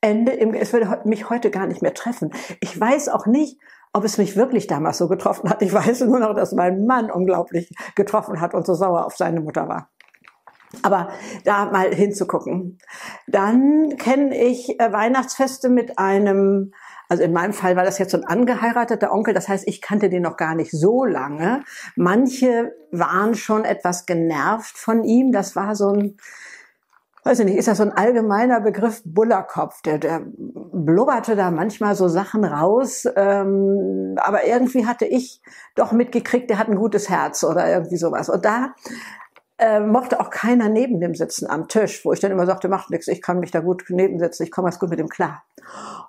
Ende. 0.00 0.32
Im, 0.32 0.52
es 0.52 0.72
würde 0.72 1.00
mich 1.04 1.30
heute 1.30 1.50
gar 1.50 1.66
nicht 1.66 1.82
mehr 1.82 1.94
treffen. 1.94 2.30
Ich 2.60 2.78
weiß 2.78 3.08
auch 3.08 3.26
nicht, 3.26 3.58
ob 3.94 4.04
es 4.04 4.18
mich 4.18 4.36
wirklich 4.36 4.66
damals 4.66 4.98
so 4.98 5.08
getroffen 5.08 5.48
hat. 5.48 5.62
Ich 5.62 5.72
weiß 5.72 6.02
nur 6.02 6.20
noch, 6.20 6.34
dass 6.34 6.52
mein 6.52 6.84
Mann 6.84 7.10
unglaublich 7.10 7.74
getroffen 7.96 8.40
hat 8.40 8.54
und 8.54 8.66
so 8.66 8.74
sauer 8.74 9.06
auf 9.06 9.16
seine 9.16 9.40
Mutter 9.40 9.66
war. 9.66 9.88
Aber 10.82 11.08
da 11.44 11.64
mal 11.66 11.94
hinzugucken. 11.94 12.78
Dann 13.26 13.96
kenne 13.96 14.36
ich 14.36 14.78
äh, 14.78 14.92
Weihnachtsfeste 14.92 15.70
mit 15.70 15.98
einem 15.98 16.72
also 17.08 17.22
in 17.22 17.32
meinem 17.32 17.54
Fall 17.54 17.74
war 17.74 17.84
das 17.84 17.98
jetzt 17.98 18.12
so 18.12 18.18
ein 18.18 18.26
angeheirateter 18.26 19.12
Onkel, 19.12 19.32
das 19.32 19.48
heißt, 19.48 19.66
ich 19.66 19.80
kannte 19.80 20.10
den 20.10 20.22
noch 20.22 20.36
gar 20.36 20.54
nicht 20.54 20.70
so 20.70 21.04
lange. 21.04 21.62
Manche 21.96 22.74
waren 22.92 23.34
schon 23.34 23.64
etwas 23.64 24.04
genervt 24.04 24.76
von 24.76 25.04
ihm. 25.04 25.32
Das 25.32 25.56
war 25.56 25.74
so 25.74 25.88
ein, 25.88 26.18
weiß 27.24 27.40
ich 27.40 27.46
nicht, 27.46 27.56
ist 27.56 27.68
das 27.68 27.78
so 27.78 27.84
ein 27.84 27.92
allgemeiner 27.92 28.60
Begriff 28.60 29.00
Bullerkopf? 29.06 29.80
Der, 29.82 29.96
der 29.96 30.22
blubberte 30.26 31.34
da 31.34 31.50
manchmal 31.50 31.94
so 31.94 32.08
Sachen 32.08 32.44
raus, 32.44 33.06
ähm, 33.16 34.16
aber 34.18 34.46
irgendwie 34.46 34.86
hatte 34.86 35.06
ich 35.06 35.40
doch 35.76 35.92
mitgekriegt, 35.92 36.50
der 36.50 36.58
hat 36.58 36.68
ein 36.68 36.76
gutes 36.76 37.08
Herz 37.08 37.42
oder 37.42 37.66
irgendwie 37.70 37.96
sowas. 37.96 38.28
Und 38.28 38.44
da 38.44 38.74
äh, 39.58 39.80
mochte 39.80 40.20
auch 40.20 40.30
keiner 40.30 40.68
neben 40.68 41.00
dem 41.00 41.14
sitzen 41.14 41.48
am 41.48 41.68
Tisch, 41.68 42.04
wo 42.04 42.12
ich 42.12 42.20
dann 42.20 42.30
immer 42.30 42.46
sagte, 42.46 42.68
macht 42.68 42.90
nichts, 42.90 43.08
ich 43.08 43.20
kann 43.20 43.40
mich 43.40 43.50
da 43.50 43.60
gut 43.60 43.84
nebensetzen, 43.88 44.44
ich 44.44 44.50
komme 44.50 44.66
ganz 44.66 44.78
gut 44.78 44.90
mit 44.90 45.00
ihm 45.00 45.08
klar. 45.08 45.42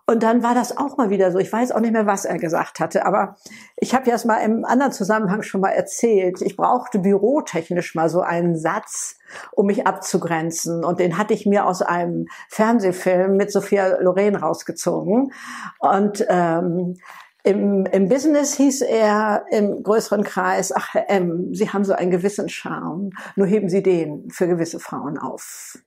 Und 0.05 0.23
dann 0.23 0.41
war 0.41 0.55
das 0.55 0.75
auch 0.75 0.97
mal 0.97 1.09
wieder 1.11 1.31
so. 1.31 1.37
Ich 1.37 1.51
weiß 1.51 1.71
auch 1.71 1.79
nicht 1.79 1.93
mehr, 1.93 2.07
was 2.07 2.25
er 2.25 2.39
gesagt 2.39 2.79
hatte, 2.79 3.05
aber 3.05 3.35
ich 3.75 3.93
habe 3.93 4.09
ja 4.09 4.15
es 4.15 4.25
mal 4.25 4.37
im 4.37 4.65
anderen 4.65 4.91
Zusammenhang 4.91 5.43
schon 5.43 5.61
mal 5.61 5.69
erzählt. 5.69 6.41
Ich 6.41 6.55
brauchte 6.55 6.99
bürotechnisch 6.99 7.93
mal 7.93 8.09
so 8.09 8.21
einen 8.21 8.57
Satz, 8.57 9.17
um 9.51 9.67
mich 9.67 9.85
abzugrenzen. 9.85 10.83
Und 10.83 10.99
den 10.99 11.17
hatte 11.17 11.35
ich 11.35 11.45
mir 11.45 11.65
aus 11.65 11.83
einem 11.83 12.25
Fernsehfilm 12.49 13.37
mit 13.37 13.51
Sophia 13.51 13.97
Loren 13.99 14.35
rausgezogen. 14.35 15.31
Und 15.77 16.25
ähm, 16.27 16.95
im, 17.49 17.85
Im 17.87 18.07
Business 18.07 18.53
hieß 18.55 18.81
er 18.81 19.45
im 19.49 19.81
größeren 19.81 20.23
Kreis, 20.23 20.71
ach 20.71 20.93
Herr 20.93 21.09
M., 21.09 21.53
Sie 21.53 21.69
haben 21.69 21.83
so 21.83 21.93
einen 21.93 22.11
gewissen 22.11 22.47
Charme, 22.47 23.09
nur 23.35 23.47
heben 23.47 23.69
Sie 23.69 23.81
den 23.81 24.29
für 24.29 24.47
gewisse 24.47 24.79
Frauen 24.79 25.17
auf. 25.17 25.77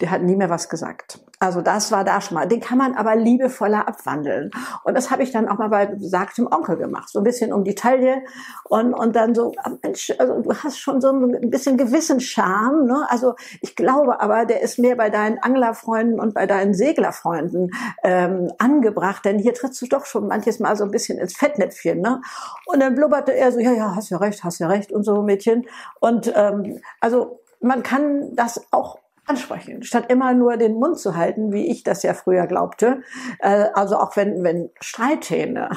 Der 0.00 0.10
hat 0.10 0.22
nie 0.22 0.36
mehr 0.36 0.50
was 0.50 0.68
gesagt. 0.68 1.20
Also 1.40 1.60
das 1.60 1.92
war 1.92 2.02
da 2.02 2.20
schon 2.20 2.34
mal. 2.34 2.46
Den 2.46 2.60
kann 2.60 2.78
man 2.78 2.94
aber 2.94 3.14
liebevoller 3.14 3.86
abwandeln. 3.86 4.50
Und 4.82 4.96
das 4.96 5.10
habe 5.10 5.22
ich 5.22 5.30
dann 5.30 5.48
auch 5.48 5.58
mal 5.58 5.68
bei 5.68 5.86
besagtem 5.86 6.48
Onkel 6.50 6.76
gemacht. 6.76 7.10
So 7.10 7.20
ein 7.20 7.24
bisschen 7.24 7.52
um 7.52 7.62
die 7.62 7.76
Taille 7.76 8.22
und, 8.64 8.92
und 8.92 9.14
dann 9.14 9.36
so, 9.36 9.54
ah, 9.62 9.70
Mensch, 9.82 10.12
also 10.18 10.40
du 10.40 10.52
hast 10.52 10.80
schon 10.80 11.00
so 11.00 11.10
ein 11.10 11.50
bisschen 11.50 11.76
gewissen 11.76 12.18
Charme. 12.18 12.86
Ne? 12.86 13.06
Also 13.08 13.34
ich 13.60 13.76
glaube 13.76 14.20
aber, 14.20 14.46
der 14.46 14.62
ist 14.62 14.80
mehr 14.80 14.96
bei 14.96 15.10
deinen 15.10 15.38
Anglerfreunden 15.38 16.18
und 16.18 16.34
bei 16.34 16.46
deinen 16.46 16.74
Seglerfreunden 16.74 17.70
ähm, 18.02 18.50
angebracht. 18.58 19.24
Denn 19.24 19.38
hier 19.38 19.54
trittst 19.54 19.80
du 19.80 19.86
doch 19.86 20.06
schon 20.06 20.26
manches 20.26 20.58
Mal 20.58 20.74
so 20.76 20.82
ein 20.82 20.90
bisschen 20.90 21.18
ins 21.18 21.36
Fettnäpfchen. 21.36 22.00
Ne? 22.00 22.20
Und 22.66 22.80
dann 22.80 22.96
blubberte 22.96 23.32
er 23.32 23.52
so, 23.52 23.60
ja, 23.60 23.72
ja, 23.72 23.94
hast 23.94 24.10
ja 24.10 24.16
recht, 24.16 24.42
hast 24.42 24.58
ja 24.58 24.66
recht 24.66 24.90
und 24.90 25.04
so, 25.04 25.22
Mädchen. 25.22 25.66
Und 26.00 26.32
ähm, 26.34 26.80
also 27.00 27.40
man 27.60 27.82
kann 27.82 28.34
das 28.34 28.60
auch 28.72 28.98
ansprechen, 29.28 29.82
statt 29.82 30.06
immer 30.08 30.34
nur 30.34 30.56
den 30.56 30.74
Mund 30.74 30.98
zu 30.98 31.16
halten, 31.16 31.52
wie 31.52 31.70
ich 31.70 31.82
das 31.82 32.02
ja 32.02 32.14
früher 32.14 32.46
glaubte. 32.46 33.02
Äh, 33.40 33.66
also 33.74 33.96
auch 33.96 34.16
wenn, 34.16 34.42
wenn 34.42 34.70
Streithähne, 34.80 35.70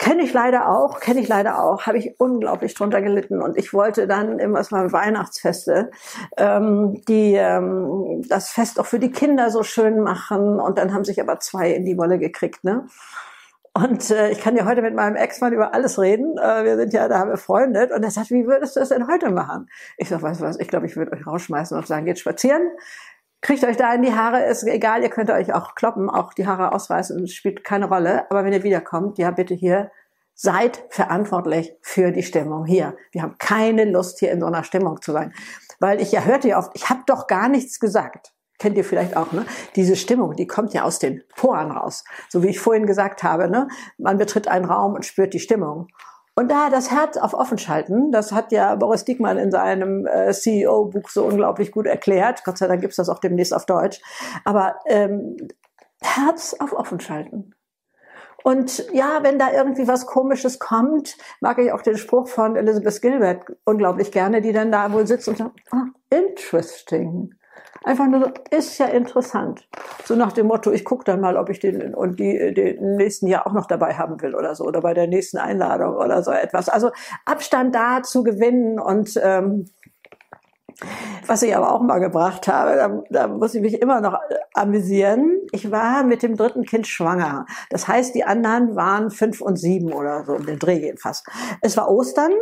kenne 0.00 0.22
ich 0.22 0.32
leider 0.32 0.68
auch, 0.68 0.98
kenne 0.98 1.20
ich 1.20 1.28
leider 1.28 1.62
auch, 1.62 1.82
habe 1.82 1.98
ich 1.98 2.14
unglaublich 2.18 2.74
drunter 2.74 3.02
gelitten 3.02 3.42
und 3.42 3.58
ich 3.58 3.74
wollte 3.74 4.06
dann 4.06 4.38
immer 4.38 4.62
mal 4.70 4.92
Weihnachtsfeste, 4.92 5.90
ähm, 6.38 7.02
die 7.06 7.34
ähm, 7.34 8.24
das 8.28 8.50
Fest 8.50 8.80
auch 8.80 8.86
für 8.86 8.98
die 8.98 9.12
Kinder 9.12 9.50
so 9.50 9.62
schön 9.62 10.00
machen 10.00 10.58
und 10.58 10.78
dann 10.78 10.94
haben 10.94 11.04
sich 11.04 11.20
aber 11.20 11.38
zwei 11.38 11.70
in 11.72 11.84
die 11.84 11.98
Wolle 11.98 12.18
gekriegt, 12.18 12.64
ne? 12.64 12.86
Und 13.82 14.10
äh, 14.10 14.30
ich 14.30 14.40
kann 14.40 14.56
ja 14.56 14.66
heute 14.66 14.82
mit 14.82 14.94
meinem 14.94 15.16
Ex-Mann 15.16 15.52
über 15.52 15.72
alles 15.74 15.98
reden. 15.98 16.36
Äh, 16.38 16.64
wir 16.64 16.76
sind 16.76 16.92
ja 16.92 17.08
da 17.08 17.24
befreundet. 17.24 17.92
Und 17.92 18.02
er 18.02 18.10
sagt, 18.10 18.30
wie 18.30 18.46
würdest 18.46 18.76
du 18.76 18.80
das 18.80 18.90
denn 18.90 19.06
heute 19.08 19.30
machen? 19.30 19.68
Ich 19.96 20.08
sag, 20.08 20.22
weißt 20.22 20.40
du 20.40 20.44
was, 20.44 20.58
ich 20.58 20.68
glaube, 20.68 20.86
ich 20.86 20.96
würde 20.96 21.12
euch 21.12 21.26
rausschmeißen 21.26 21.76
und 21.76 21.86
sagen, 21.86 22.04
geht 22.04 22.18
spazieren. 22.18 22.70
Kriegt 23.40 23.64
euch 23.64 23.76
da 23.76 23.94
in 23.94 24.02
die 24.02 24.12
Haare, 24.12 24.44
ist 24.44 24.64
egal, 24.64 25.02
ihr 25.02 25.08
könnt 25.08 25.30
euch 25.30 25.54
auch 25.54 25.74
kloppen, 25.74 26.10
auch 26.10 26.34
die 26.34 26.46
Haare 26.46 26.72
ausreißen, 26.74 27.26
spielt 27.26 27.64
keine 27.64 27.88
Rolle. 27.88 28.30
Aber 28.30 28.44
wenn 28.44 28.52
ihr 28.52 28.62
wiederkommt, 28.64 29.16
ja 29.16 29.30
bitte 29.30 29.54
hier, 29.54 29.90
seid 30.34 30.84
verantwortlich 30.90 31.72
für 31.80 32.12
die 32.12 32.22
Stimmung 32.22 32.66
hier. 32.66 32.96
Wir 33.12 33.22
haben 33.22 33.36
keine 33.38 33.86
Lust, 33.86 34.18
hier 34.18 34.30
in 34.30 34.40
so 34.40 34.46
einer 34.46 34.64
Stimmung 34.64 35.00
zu 35.00 35.12
sein. 35.12 35.32
Weil 35.78 36.02
ich 36.02 36.12
ja 36.12 36.24
hörte 36.24 36.48
ja 36.48 36.58
oft, 36.58 36.72
ich 36.74 36.90
habe 36.90 37.00
doch 37.06 37.26
gar 37.26 37.48
nichts 37.48 37.80
gesagt 37.80 38.34
kennt 38.60 38.76
ihr 38.76 38.84
vielleicht 38.84 39.16
auch, 39.16 39.32
ne? 39.32 39.44
Diese 39.74 39.96
Stimmung, 39.96 40.36
die 40.36 40.46
kommt 40.46 40.72
ja 40.72 40.84
aus 40.84 41.00
den 41.00 41.24
Poren 41.34 41.72
raus. 41.72 42.04
So 42.28 42.44
wie 42.44 42.48
ich 42.48 42.60
vorhin 42.60 42.86
gesagt 42.86 43.24
habe, 43.24 43.50
ne? 43.50 43.66
Man 43.98 44.18
betritt 44.18 44.46
einen 44.46 44.66
Raum 44.66 44.94
und 44.94 45.04
spürt 45.04 45.34
die 45.34 45.40
Stimmung. 45.40 45.88
Und 46.36 46.50
da 46.50 46.70
das 46.70 46.90
Herz 46.90 47.16
auf 47.16 47.34
offen 47.34 47.58
schalten, 47.58 48.12
das 48.12 48.32
hat 48.32 48.52
ja 48.52 48.74
Boris 48.76 49.04
Diekmann 49.04 49.36
in 49.36 49.50
seinem 49.50 50.06
äh, 50.06 50.32
CEO-Buch 50.32 51.08
so 51.08 51.24
unglaublich 51.24 51.72
gut 51.72 51.86
erklärt. 51.86 52.44
Gott 52.44 52.56
sei 52.56 52.68
Dank 52.68 52.80
gibt's 52.80 52.96
das 52.96 53.08
auch 53.08 53.18
demnächst 53.18 53.52
auf 53.52 53.66
Deutsch. 53.66 54.00
Aber 54.44 54.76
ähm, 54.86 55.36
Herz 56.00 56.54
auf 56.58 56.72
offen 56.72 57.00
schalten. 57.00 57.54
Und 58.42 58.86
ja, 58.92 59.22
wenn 59.22 59.38
da 59.38 59.52
irgendwie 59.52 59.86
was 59.86 60.06
Komisches 60.06 60.58
kommt, 60.58 61.16
mag 61.40 61.58
ich 61.58 61.72
auch 61.72 61.82
den 61.82 61.98
Spruch 61.98 62.28
von 62.28 62.56
Elizabeth 62.56 63.02
Gilbert 63.02 63.44
unglaublich 63.64 64.12
gerne, 64.12 64.40
die 64.40 64.52
dann 64.52 64.72
da 64.72 64.92
wohl 64.92 65.06
sitzt 65.06 65.28
und 65.28 65.36
sagt, 65.36 65.60
ah, 65.72 65.86
interesting. 66.08 67.34
Einfach 67.82 68.08
nur, 68.08 68.34
ist 68.50 68.76
ja 68.78 68.86
interessant. 68.86 69.66
So 70.04 70.14
nach 70.14 70.32
dem 70.32 70.46
Motto, 70.46 70.70
ich 70.70 70.84
gucke 70.84 71.04
dann 71.04 71.20
mal, 71.20 71.36
ob 71.36 71.48
ich 71.48 71.60
den 71.60 71.94
und 71.94 72.20
die 72.20 72.52
den 72.52 72.96
nächsten 72.96 73.26
Jahr 73.26 73.46
auch 73.46 73.52
noch 73.52 73.66
dabei 73.66 73.94
haben 73.94 74.20
will 74.20 74.34
oder 74.34 74.54
so 74.54 74.64
oder 74.64 74.82
bei 74.82 74.92
der 74.92 75.06
nächsten 75.06 75.38
Einladung 75.38 75.96
oder 75.96 76.22
so 76.22 76.30
etwas. 76.30 76.68
Also 76.68 76.90
Abstand 77.24 77.74
da 77.74 78.02
zu 78.02 78.22
gewinnen 78.22 78.78
und 78.78 79.18
ähm, 79.22 79.64
was 81.26 81.42
ich 81.42 81.54
aber 81.56 81.72
auch 81.72 81.82
mal 81.82 81.98
gebracht 81.98 82.48
habe, 82.48 82.76
da, 82.76 83.02
da 83.10 83.28
muss 83.28 83.54
ich 83.54 83.62
mich 83.62 83.80
immer 83.80 84.00
noch 84.00 84.18
amüsieren. 84.54 85.40
Ich 85.52 85.70
war 85.70 86.02
mit 86.04 86.22
dem 86.22 86.36
dritten 86.36 86.64
Kind 86.64 86.86
schwanger. 86.86 87.46
Das 87.70 87.88
heißt, 87.88 88.14
die 88.14 88.24
anderen 88.24 88.76
waren 88.76 89.10
fünf 89.10 89.40
und 89.40 89.56
sieben 89.56 89.92
oder 89.92 90.24
so, 90.24 90.34
um 90.34 90.46
den 90.46 90.58
Dreh 90.58 90.78
jedenfalls. 90.78 91.22
Es 91.60 91.76
war 91.76 91.90
Ostern 91.90 92.32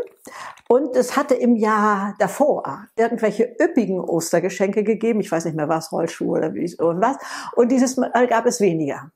und 0.68 0.97
es 0.97 1.16
hatte 1.16 1.35
im 1.35 1.57
Jahr 1.57 2.14
davor 2.18 2.87
irgendwelche 2.97 3.54
üppigen 3.61 4.00
Ostergeschenke 4.00 4.85
gegeben. 4.85 5.21
Ich 5.21 5.30
weiß 5.30 5.45
nicht 5.45 5.57
mehr 5.57 5.68
was, 5.68 5.92
Rollschuhe 5.92 6.38
oder 6.38 6.54
wie 6.54 6.64
irgendwas. 6.78 7.16
Und 7.57 7.71
dieses 7.71 7.97
Mal 7.97 8.26
gab 8.26 8.47
es 8.47 8.61
weniger. 8.61 9.11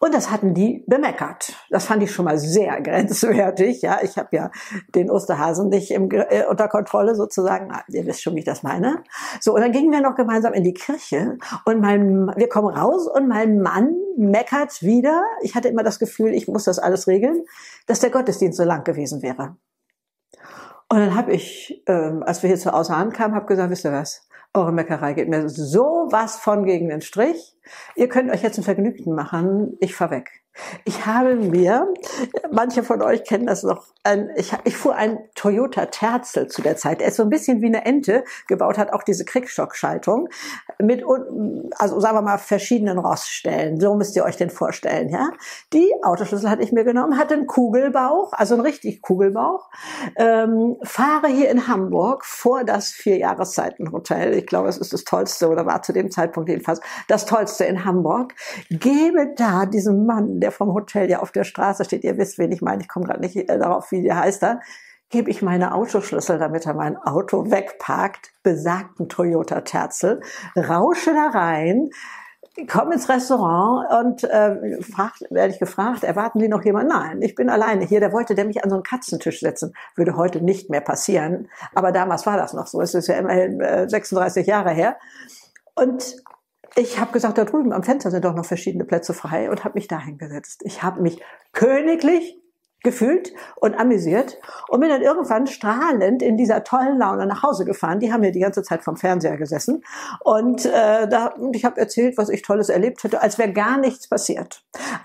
Und 0.00 0.12
das 0.12 0.30
hatten 0.30 0.52
die 0.52 0.84
bemeckert. 0.86 1.54
Das 1.70 1.86
fand 1.86 2.02
ich 2.02 2.10
schon 2.10 2.24
mal 2.24 2.38
sehr 2.38 2.80
grenzwertig. 2.82 3.82
Ja, 3.82 4.00
ich 4.02 4.18
habe 4.18 4.28
ja 4.32 4.50
den 4.94 5.10
Osterhasen 5.10 5.68
nicht 5.68 5.90
im, 5.90 6.10
äh, 6.10 6.44
unter 6.46 6.68
Kontrolle 6.68 7.14
sozusagen. 7.14 7.68
Na, 7.68 7.82
ihr 7.88 8.04
wisst 8.06 8.22
schon, 8.22 8.34
wie 8.34 8.40
ich 8.40 8.44
das 8.44 8.62
meine. 8.62 9.02
So, 9.40 9.54
und 9.54 9.60
dann 9.60 9.72
gingen 9.72 9.92
wir 9.92 10.00
noch 10.00 10.16
gemeinsam 10.16 10.52
in 10.54 10.64
die 10.64 10.74
Kirche 10.74 11.38
und 11.64 11.80
mein, 11.80 12.32
wir 12.36 12.48
kommen 12.48 12.74
raus 12.74 13.06
und 13.06 13.28
mein 13.28 13.60
Mann 13.60 13.94
meckert 14.16 14.82
wieder. 14.82 15.22
Ich 15.42 15.54
hatte 15.54 15.68
immer 15.68 15.82
das 15.82 15.98
Gefühl, 15.98 16.34
ich 16.34 16.48
muss 16.48 16.64
das 16.64 16.78
alles 16.78 17.06
regeln, 17.06 17.44
dass 17.86 18.00
der 18.00 18.10
Gottesdienst 18.10 18.58
so 18.58 18.64
lang 18.64 18.84
gewesen 18.84 19.22
wäre. 19.22 19.56
Und 20.88 20.98
dann 20.98 21.14
habe 21.14 21.32
ich, 21.32 21.82
ähm, 21.86 22.22
als 22.24 22.42
wir 22.42 22.48
hier 22.48 22.58
zu 22.58 22.72
Hause 22.72 22.94
ankamen, 22.94 23.34
habe 23.34 23.46
gesagt, 23.46 23.70
wisst 23.70 23.84
ihr 23.84 23.92
was? 23.92 24.28
Eure 24.56 24.70
Meckerei 24.70 25.14
geht 25.14 25.28
mir 25.28 25.48
so 25.48 26.06
was 26.10 26.36
von 26.36 26.64
gegen 26.64 26.88
den 26.88 27.00
Strich. 27.00 27.56
Ihr 27.96 28.08
könnt 28.08 28.30
euch 28.30 28.42
jetzt 28.42 28.56
ein 28.56 28.62
Vergnügen 28.62 29.12
machen. 29.12 29.76
Ich 29.80 29.96
fahr 29.96 30.12
weg. 30.12 30.43
Ich 30.84 31.06
habe 31.06 31.34
mir, 31.34 31.92
manche 32.52 32.82
von 32.82 33.02
euch 33.02 33.24
kennen 33.24 33.46
das 33.46 33.62
noch, 33.62 33.84
ein, 34.04 34.30
ich, 34.36 34.52
ich 34.64 34.76
fuhr 34.76 34.94
ein 34.94 35.18
Toyota 35.34 35.86
Terzel 35.86 36.46
zu 36.48 36.62
der 36.62 36.76
Zeit. 36.76 37.00
Er 37.00 37.08
ist 37.08 37.16
so 37.16 37.22
ein 37.22 37.30
bisschen 37.30 37.62
wie 37.62 37.66
eine 37.66 37.84
Ente 37.84 38.22
gebaut, 38.46 38.78
hat 38.78 38.92
auch 38.92 39.02
diese 39.02 39.24
Kriegstockschaltung 39.24 40.28
mit, 40.78 41.02
also 41.78 42.00
sagen 42.00 42.16
wir 42.18 42.22
mal, 42.22 42.38
verschiedenen 42.38 42.98
Roststellen. 42.98 43.80
So 43.80 43.94
müsst 43.94 44.14
ihr 44.14 44.24
euch 44.24 44.36
den 44.36 44.50
vorstellen, 44.50 45.08
ja. 45.08 45.30
Die 45.72 45.90
Autoschlüssel 46.02 46.50
hatte 46.50 46.62
ich 46.62 46.70
mir 46.70 46.84
genommen, 46.84 47.18
hatte 47.18 47.34
einen 47.34 47.46
Kugelbauch, 47.46 48.32
also 48.32 48.54
einen 48.54 48.62
richtig 48.62 49.00
Kugelbauch. 49.00 49.70
Ähm, 50.16 50.76
fahre 50.82 51.28
hier 51.28 51.50
in 51.50 51.66
Hamburg 51.66 52.24
vor 52.26 52.64
das 52.64 52.88
Vier-Jahreszeiten-Hotel. 52.88 54.34
Ich 54.34 54.46
glaube, 54.46 54.68
es 54.68 54.76
ist 54.76 54.92
das 54.92 55.04
tollste 55.04 55.48
oder 55.48 55.66
war 55.66 55.82
zu 55.82 55.92
dem 55.92 56.10
Zeitpunkt 56.10 56.48
jedenfalls 56.50 56.80
das 57.08 57.24
tollste 57.24 57.64
in 57.64 57.84
Hamburg. 57.84 58.34
Gebe 58.68 59.32
da 59.34 59.64
diesem 59.66 60.04
Mann, 60.04 60.40
der 60.44 60.52
vom 60.52 60.74
Hotel 60.74 61.10
ja 61.10 61.20
auf 61.20 61.32
der 61.32 61.44
Straße 61.44 61.84
steht, 61.84 62.04
ihr 62.04 62.18
wisst, 62.18 62.38
wen 62.38 62.52
ich 62.52 62.60
meine, 62.60 62.82
ich 62.82 62.88
komme 62.88 63.06
gerade 63.06 63.20
nicht 63.20 63.36
äh, 63.36 63.58
darauf, 63.58 63.90
wie 63.90 64.02
der 64.02 64.18
heißt 64.18 64.42
da, 64.42 64.60
gebe 65.08 65.30
ich 65.30 65.40
meine 65.40 65.74
Autoschlüssel, 65.74 66.38
damit 66.38 66.66
er 66.66 66.74
mein 66.74 66.96
Auto 66.98 67.50
wegparkt, 67.50 68.32
besagten 68.42 69.08
Toyota 69.08 69.62
Terzel, 69.62 70.20
rausche 70.56 71.14
da 71.14 71.38
rein, 71.38 71.88
komme 72.70 72.94
ins 72.94 73.08
Restaurant 73.08 73.90
und 74.04 74.24
äh, 74.24 74.82
fragt, 74.82 75.22
werde 75.30 75.52
ich 75.52 75.58
gefragt, 75.58 76.04
erwarten 76.04 76.40
Sie 76.40 76.48
noch 76.48 76.64
jemanden? 76.64 76.92
Nein, 76.92 77.22
ich 77.22 77.34
bin 77.34 77.48
alleine 77.48 77.84
hier. 77.84 78.00
Der 78.00 78.12
wollte 78.12 78.34
der 78.34 78.44
mich 78.44 78.62
an 78.62 78.70
so 78.70 78.76
einen 78.76 78.84
Katzentisch 78.84 79.40
setzen. 79.40 79.74
Würde 79.96 80.16
heute 80.16 80.40
nicht 80.40 80.70
mehr 80.70 80.80
passieren. 80.80 81.48
Aber 81.74 81.90
damals 81.90 82.26
war 82.26 82.36
das 82.36 82.52
noch 82.52 82.66
so. 82.66 82.80
Es 82.80 82.94
ist 82.94 83.08
ja 83.08 83.16
immerhin 83.16 83.60
äh, 83.60 83.88
36 83.88 84.46
Jahre 84.46 84.70
her. 84.70 84.96
Und 85.74 86.16
ich 86.76 86.98
habe 86.98 87.12
gesagt, 87.12 87.38
da 87.38 87.44
drüben 87.44 87.72
am 87.72 87.82
Fenster 87.82 88.10
sind 88.10 88.24
doch 88.24 88.34
noch 88.34 88.44
verschiedene 88.44 88.84
Plätze 88.84 89.14
frei 89.14 89.50
und 89.50 89.64
habe 89.64 89.74
mich 89.74 89.88
da 89.88 90.00
hingesetzt. 90.00 90.62
Ich 90.64 90.82
habe 90.82 91.00
mich 91.00 91.22
königlich 91.52 92.36
gefühlt 92.84 93.32
und 93.56 93.74
amüsiert 93.74 94.38
und 94.68 94.80
bin 94.80 94.90
dann 94.90 95.02
irgendwann 95.02 95.46
strahlend 95.46 96.22
in 96.22 96.36
dieser 96.36 96.62
tollen 96.62 96.98
Laune 96.98 97.26
nach 97.26 97.42
Hause 97.42 97.64
gefahren. 97.64 97.98
Die 97.98 98.12
haben 98.12 98.22
ja 98.22 98.30
die 98.30 98.40
ganze 98.40 98.62
Zeit 98.62 98.84
vom 98.84 98.96
Fernseher 98.96 99.38
gesessen 99.38 99.82
und 100.20 100.66
äh, 100.66 101.08
da 101.08 101.34
ich 101.52 101.64
habe 101.64 101.80
erzählt, 101.80 102.18
was 102.18 102.28
ich 102.28 102.42
Tolles 102.42 102.68
erlebt 102.68 103.02
hätte, 103.02 103.22
als 103.22 103.38
wäre 103.38 103.52
gar 103.52 103.78
nichts 103.78 104.06
passiert. 104.06 104.62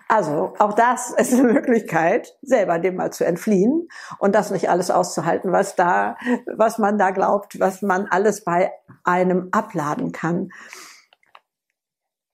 Also 0.09 0.53
auch 0.59 0.73
das 0.73 1.11
ist 1.17 1.33
eine 1.33 1.53
Möglichkeit, 1.53 2.35
selber 2.41 2.77
dem 2.77 2.97
mal 2.97 3.11
zu 3.11 3.25
entfliehen 3.25 3.87
und 4.19 4.35
das 4.35 4.51
nicht 4.51 4.69
alles 4.69 4.91
auszuhalten, 4.91 5.53
was 5.53 5.75
da, 5.75 6.17
was 6.53 6.77
man 6.77 6.97
da 6.97 7.11
glaubt, 7.11 7.59
was 7.59 7.81
man 7.81 8.07
alles 8.07 8.43
bei 8.43 8.71
einem 9.05 9.47
abladen 9.51 10.11
kann. 10.11 10.49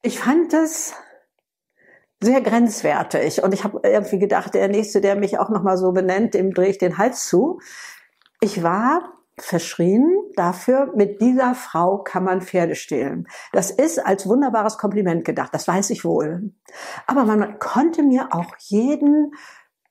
Ich 0.06 0.20
fand 0.20 0.54
es 0.54 0.94
sehr 2.22 2.40
grenzwertig 2.42 3.42
und 3.42 3.56
ich 3.56 3.64
habe 3.64 3.80
irgendwie 3.84 4.20
gedacht, 4.20 4.54
der 4.54 4.68
nächste, 4.68 5.02
der 5.02 5.16
mich 5.16 5.40
auch 5.40 5.50
noch 5.50 5.64
mal 5.64 5.78
so 5.78 5.94
benennt, 5.94 6.36
dem 6.36 6.54
drehe 6.54 6.70
ich 6.70 6.78
den 6.78 7.00
Hals 7.00 7.28
zu. 7.28 7.60
Ich 8.40 8.62
war 8.62 9.14
verschrien 9.40 10.08
dafür, 10.36 10.94
mit 10.96 11.22
dieser 11.22 11.56
Frau 11.56 12.04
kann 12.04 12.24
man 12.24 12.44
Pferde 12.44 12.76
stehlen. 12.76 13.28
Das 13.52 13.72
ist 13.72 13.98
als 13.98 14.28
wunderbares 14.28 14.78
Kompliment 14.78 15.26
gedacht, 15.26 15.56
das 15.56 15.68
weiß 15.68 15.90
ich 15.90 16.06
wohl. 16.06 16.54
Aber 17.08 17.26
man 17.26 17.58
konnte 17.58 18.04
mir 18.04 18.28
auch 18.30 18.54
jeden 18.60 19.32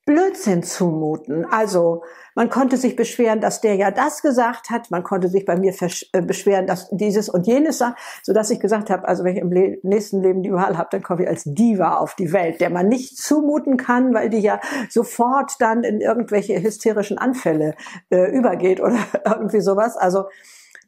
Blödsinn 0.06 0.62
zumuten. 0.62 1.46
Also 1.46 2.02
man 2.34 2.50
konnte 2.50 2.76
sich 2.76 2.94
beschweren, 2.94 3.40
dass 3.40 3.62
der 3.62 3.76
ja 3.76 3.90
das 3.90 4.20
gesagt 4.20 4.68
hat. 4.68 4.90
Man 4.90 5.02
konnte 5.02 5.28
sich 5.28 5.46
bei 5.46 5.56
mir 5.56 5.74
äh, 6.12 6.20
beschweren, 6.20 6.66
dass 6.66 6.88
dieses 6.90 7.30
und 7.30 7.46
jenes 7.46 7.78
sagt, 7.78 7.98
so 8.22 8.34
dass 8.34 8.50
ich 8.50 8.60
gesagt 8.60 8.90
habe, 8.90 9.08
also 9.08 9.24
wenn 9.24 9.36
ich 9.36 9.40
im 9.40 9.50
Le 9.50 9.78
nächsten 9.82 10.20
Leben 10.20 10.42
die 10.42 10.52
Wahl 10.52 10.76
habe, 10.76 10.88
dann 10.92 11.02
komme 11.02 11.22
ich 11.22 11.28
als 11.28 11.44
Diva 11.44 11.96
auf 11.96 12.14
die 12.16 12.32
Welt, 12.32 12.60
der 12.60 12.68
man 12.68 12.88
nicht 12.88 13.16
zumuten 13.16 13.78
kann, 13.78 14.12
weil 14.12 14.28
die 14.28 14.40
ja 14.40 14.60
sofort 14.90 15.52
dann 15.60 15.84
in 15.84 16.00
irgendwelche 16.00 16.62
hysterischen 16.62 17.16
Anfälle 17.16 17.74
äh, 18.10 18.30
übergeht 18.30 18.80
oder 18.80 18.98
irgendwie 19.24 19.60
sowas. 19.60 19.96
Also 19.96 20.24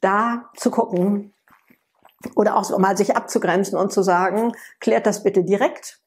da 0.01 0.51
zu 0.57 0.71
gucken, 0.71 1.33
Oder 2.35 2.57
auch 2.57 2.65
so 2.65 2.79
mal 2.79 2.97
sich 2.97 3.17
abzugrenzen 3.17 3.79
und 3.79 3.93
zu 3.93 4.03
sagen, 4.03 4.53
klärt 4.81 5.07
das 5.07 5.23
bitte 5.23 5.45
direkt. 5.45 6.01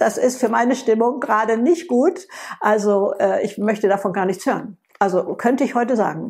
Das 0.00 0.16
ist 0.16 0.40
für 0.40 0.48
meine 0.48 0.74
Stimmung 0.76 1.20
gerade 1.20 1.58
nicht 1.58 1.86
gut. 1.86 2.26
Also 2.60 3.12
äh, 3.18 3.44
ich 3.44 3.58
möchte 3.58 3.86
davon 3.86 4.12
gar 4.12 4.24
nichts 4.24 4.46
hören. 4.46 4.78
Also 4.98 5.34
könnte 5.34 5.62
ich 5.64 5.74
heute 5.74 5.94
sagen. 5.96 6.28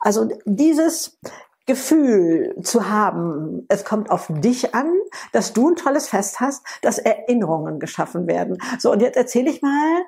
Also 0.00 0.28
dieses 0.44 1.18
Gefühl 1.66 2.54
zu 2.62 2.88
haben, 2.88 3.64
es 3.68 3.84
kommt 3.84 4.10
auf 4.10 4.26
dich 4.28 4.74
an, 4.74 4.92
dass 5.32 5.52
du 5.52 5.70
ein 5.70 5.76
tolles 5.76 6.08
Fest 6.08 6.40
hast, 6.40 6.64
dass 6.82 6.98
Erinnerungen 6.98 7.80
geschaffen 7.80 8.26
werden. 8.26 8.58
So, 8.78 8.92
und 8.92 9.00
jetzt 9.00 9.16
erzähle 9.16 9.50
ich 9.50 9.62
mal, 9.62 10.04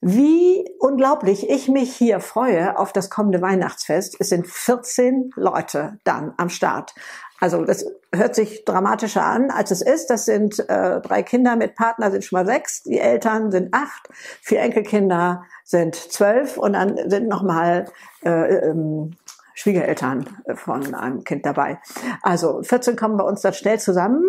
wie 0.00 0.68
unglaublich 0.78 1.48
ich 1.48 1.68
mich 1.68 1.94
hier 1.94 2.20
freue 2.20 2.78
auf 2.78 2.92
das 2.92 3.10
kommende 3.10 3.40
Weihnachtsfest. 3.40 4.16
Es 4.20 4.28
sind 4.28 4.46
14 4.46 5.30
Leute 5.34 5.98
dann 6.04 6.34
am 6.36 6.50
Start. 6.50 6.94
Also 7.40 7.64
das 7.64 7.86
hört 8.14 8.34
sich 8.34 8.64
dramatischer 8.64 9.24
an, 9.24 9.50
als 9.50 9.70
es 9.70 9.82
ist. 9.82 10.08
Das 10.08 10.24
sind 10.24 10.58
äh, 10.68 11.00
drei 11.00 11.22
Kinder 11.22 11.56
mit 11.56 11.74
Partner, 11.76 12.10
sind 12.10 12.24
schon 12.24 12.38
mal 12.38 12.46
sechs. 12.46 12.82
Die 12.82 12.98
Eltern 12.98 13.50
sind 13.50 13.72
acht. 13.72 14.08
Vier 14.42 14.60
Enkelkinder 14.60 15.44
sind 15.64 15.94
zwölf. 15.94 16.56
Und 16.56 16.72
dann 16.72 17.10
sind 17.10 17.28
noch 17.28 17.42
mal 17.42 17.86
äh, 18.24 18.30
ähm, 18.30 19.16
Schwiegereltern 19.54 20.28
von 20.54 20.94
einem 20.94 21.24
Kind 21.24 21.44
dabei. 21.44 21.80
Also 22.22 22.62
14 22.62 22.96
kommen 22.96 23.16
bei 23.16 23.24
uns 23.24 23.42
dann 23.42 23.54
schnell 23.54 23.78
zusammen. 23.78 24.22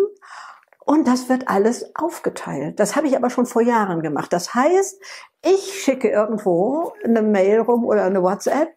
Und 0.84 1.06
das 1.06 1.28
wird 1.28 1.48
alles 1.48 1.94
aufgeteilt. 1.94 2.80
Das 2.80 2.96
habe 2.96 3.06
ich 3.06 3.16
aber 3.16 3.30
schon 3.30 3.46
vor 3.46 3.62
Jahren 3.62 4.02
gemacht. 4.02 4.32
Das 4.32 4.54
heißt, 4.54 5.00
ich 5.44 5.82
schicke 5.84 6.08
irgendwo 6.08 6.94
eine 7.04 7.22
Mail 7.22 7.60
rum 7.60 7.84
oder 7.84 8.04
eine 8.04 8.22
WhatsApp. 8.22 8.70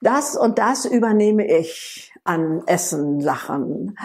Das 0.00 0.36
und 0.36 0.58
das 0.58 0.84
übernehme 0.84 1.46
ich 1.46 2.13
an 2.24 2.62
Essen, 2.66 3.20
Sachen. 3.20 3.96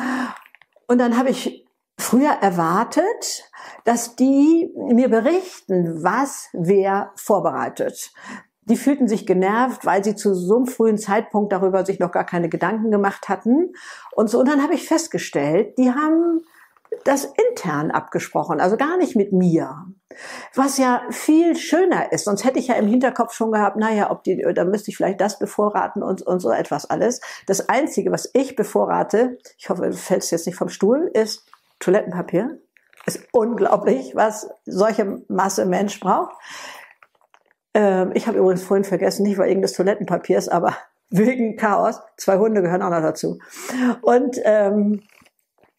Und 0.88 1.00
dann 1.00 1.18
habe 1.18 1.30
ich 1.30 1.66
früher 1.98 2.32
erwartet, 2.32 3.50
dass 3.86 4.16
die 4.16 4.72
mir 4.76 5.10
berichten, 5.10 6.04
was 6.04 6.50
wer 6.54 7.12
vorbereitet. 7.16 8.14
Die 8.62 8.78
fühlten 8.78 9.08
sich 9.08 9.26
genervt, 9.26 9.86
weil 9.86 10.04
sie 10.04 10.16
zu 10.16 10.36
so 10.36 10.58
einem 10.58 10.68
frühen 10.68 10.98
Zeitpunkt 10.98 11.52
darüber 11.52 11.86
sich 11.86 12.00
noch 12.00 12.12
gar 12.12 12.26
keine 12.26 12.50
Gedanken 12.50 12.92
gemacht 12.92 13.28
hatten. 13.28 13.74
Und 14.12 14.30
so, 14.30 14.40
und 14.40 14.48
dann 14.48 14.62
habe 14.62 14.76
ich 14.76 14.88
festgestellt, 14.88 15.78
die 15.78 15.92
haben 15.92 16.42
das 17.04 17.26
intern 17.50 17.92
abgesprochen, 17.92 18.60
also 18.60 18.78
gar 18.78 18.98
nicht 18.98 19.16
mit 19.16 19.32
mir. 19.32 19.86
Was 20.56 20.78
ja 20.78 21.04
viel 21.12 21.56
schöner 21.56 22.12
ist, 22.12 22.26
sonst 22.26 22.44
hätte 22.44 22.60
ich 22.60 22.68
ja 22.68 22.76
im 22.76 22.88
Hinterkopf 22.88 23.34
schon 23.34 23.52
gehabt, 23.52 23.78
naja, 23.78 24.12
ob 24.12 24.24
die, 24.24 24.44
da 24.54 24.66
müsste 24.66 24.92
ich 24.92 24.98
vielleicht 24.98 25.22
das 25.22 25.40
bevorraten 25.40 26.04
und, 26.04 26.22
und 26.24 26.40
so 26.40 26.52
etwas 26.52 26.90
alles. 26.90 27.22
Das 27.46 27.70
Einzige, 27.70 28.12
was 28.12 28.30
ich 28.34 28.56
bevorrate, 28.56 29.38
ich 29.58 29.70
hoffe, 29.70 29.84
du 29.84 29.94
fällst 29.94 30.32
jetzt 30.32 30.48
nicht 30.48 30.56
vom 30.56 30.70
Stuhl, 30.70 31.10
ist 31.14 31.46
Toilettenpapier. 31.80 32.60
Ist 33.06 33.28
unglaublich, 33.32 34.16
was 34.16 34.50
solche 34.66 35.22
Masse 35.30 35.66
Mensch 35.66 36.00
braucht. 36.00 36.36
Ähm, 37.74 38.12
ich 38.14 38.28
habe 38.28 38.38
übrigens 38.38 38.64
vorhin 38.64 38.84
vergessen, 38.84 39.24
nicht 39.24 39.40
wegen 39.40 39.62
des 39.62 39.74
Toilettenpapiers, 39.74 40.50
aber 40.50 40.76
wegen 41.10 41.56
Chaos. 41.56 42.00
Zwei 42.18 42.38
Hunde 42.38 42.62
gehören 42.62 42.82
auch 42.82 42.90
noch 42.90 43.02
dazu. 43.02 43.40
Und 44.02 44.38
ähm, 44.44 45.02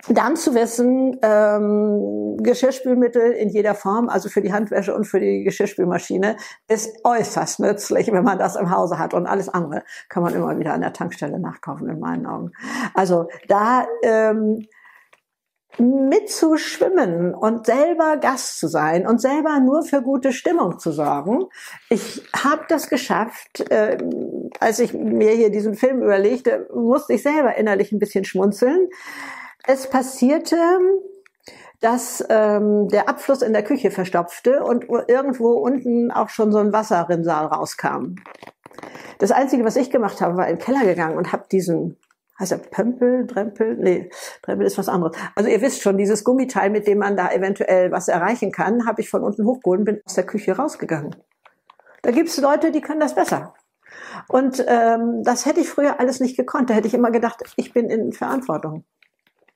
dann 0.09 0.37
zu 0.37 0.54
wissen, 0.54 1.19
ähm, 1.23 2.37
Geschirrspülmittel 2.38 3.33
in 3.33 3.49
jeder 3.50 3.75
Form, 3.75 4.09
also 4.09 4.28
für 4.28 4.40
die 4.40 4.52
Handwäsche 4.52 4.95
und 4.95 5.04
für 5.04 5.21
die 5.21 5.45
Geschirrspülmaschine, 5.45 6.37
ist 6.69 7.04
äußerst 7.04 7.61
nützlich, 7.61 8.11
wenn 8.12 8.25
man 8.25 8.38
das 8.38 8.57
im 8.57 8.71
Hause 8.71 8.99
hat. 8.99 9.14
Und 9.14 9.26
alles 9.26 9.49
andere 9.49 9.83
kann 10.09 10.23
man 10.23 10.35
immer 10.35 10.59
wieder 10.59 10.73
an 10.73 10.80
der 10.80 10.92
Tankstelle 10.92 11.38
nachkaufen, 11.38 11.88
in 11.88 12.00
meinen 12.00 12.26
Augen. 12.26 12.52
Also 12.95 13.28
da 13.49 13.87
ähm, 14.02 14.66
mitzuschwimmen 15.78 17.35
und 17.35 17.66
selber 17.66 18.16
Gast 18.16 18.59
zu 18.59 18.69
sein 18.69 19.07
und 19.07 19.21
selber 19.21 19.61
nur 19.61 19.83
für 19.83 20.02
gute 20.02 20.33
Stimmung 20.33 20.78
zu 20.78 20.92
sorgen. 20.92 21.45
Ich 21.88 22.23
habe 22.35 22.62
das 22.69 22.88
geschafft. 22.88 23.71
Äh, 23.71 23.99
als 24.59 24.78
ich 24.80 24.92
mir 24.95 25.30
hier 25.30 25.50
diesen 25.50 25.75
Film 25.75 26.02
überlegte, 26.02 26.69
musste 26.75 27.14
ich 27.14 27.23
selber 27.23 27.57
innerlich 27.57 27.92
ein 27.92 27.99
bisschen 27.99 28.25
schmunzeln 28.25 28.88
es 29.70 29.88
passierte, 29.88 30.56
dass 31.80 32.24
ähm, 32.28 32.88
der 32.88 33.08
Abfluss 33.08 33.40
in 33.40 33.52
der 33.52 33.62
Küche 33.62 33.90
verstopfte 33.90 34.62
und 34.62 34.84
irgendwo 35.08 35.52
unten 35.52 36.10
auch 36.10 36.28
schon 36.28 36.52
so 36.52 36.58
ein 36.58 36.72
Wasserrinnsal 36.72 37.46
rauskam. 37.46 38.16
Das 39.18 39.30
Einzige, 39.30 39.64
was 39.64 39.76
ich 39.76 39.90
gemacht 39.90 40.21
habe, 40.21 40.36
war 40.36 40.49
in 40.49 40.56
den 40.56 40.62
Keller 40.62 40.84
gegangen 40.84 41.16
und 41.16 41.32
habe 41.32 41.45
diesen, 41.50 41.97
heißt 42.38 42.52
er 42.52 42.58
Pömpel, 42.58 43.26
Drempel? 43.26 43.76
Nee, 43.76 44.10
Drempel 44.42 44.66
ist 44.66 44.76
was 44.76 44.88
anderes. 44.88 45.16
Also 45.34 45.49
ihr 45.49 45.60
wisst 45.60 45.82
schon, 45.82 45.97
dieses 45.97 46.25
Gummiteil, 46.25 46.71
mit 46.71 46.86
dem 46.86 46.99
man 46.99 47.16
da 47.16 47.30
eventuell 47.30 47.92
was 47.92 48.08
erreichen 48.08 48.52
kann, 48.52 48.86
habe 48.86 49.00
ich 49.00 49.08
von 49.08 49.23
unten 49.23 49.47
hochgeholt 49.47 49.80
und 49.80 49.84
bin 49.84 50.00
aus 50.04 50.14
der 50.14 50.26
Küche 50.26 50.56
rausgegangen. 50.56 51.16
Da 52.02 52.10
gibt 52.10 52.28
es 52.28 52.38
Leute, 52.38 52.73
die 52.73 52.80
können 52.80 53.00
das 53.00 53.14
besser. 53.14 53.54
Und 54.28 54.64
ähm, 54.66 55.23
das 55.23 55.47
hätte 55.47 55.60
ich 55.60 55.68
früher 55.68 56.00
alles 56.00 56.21
nicht 56.21 56.36
gekonnt. 56.36 56.71
Da 56.71 56.75
hätte 56.75 56.88
ich 56.88 56.95
immer 56.95 57.10
gedacht, 57.10 57.42
ich 57.56 57.73
bin 57.73 57.88
in 57.90 58.12
Verantwortung. 58.12 58.84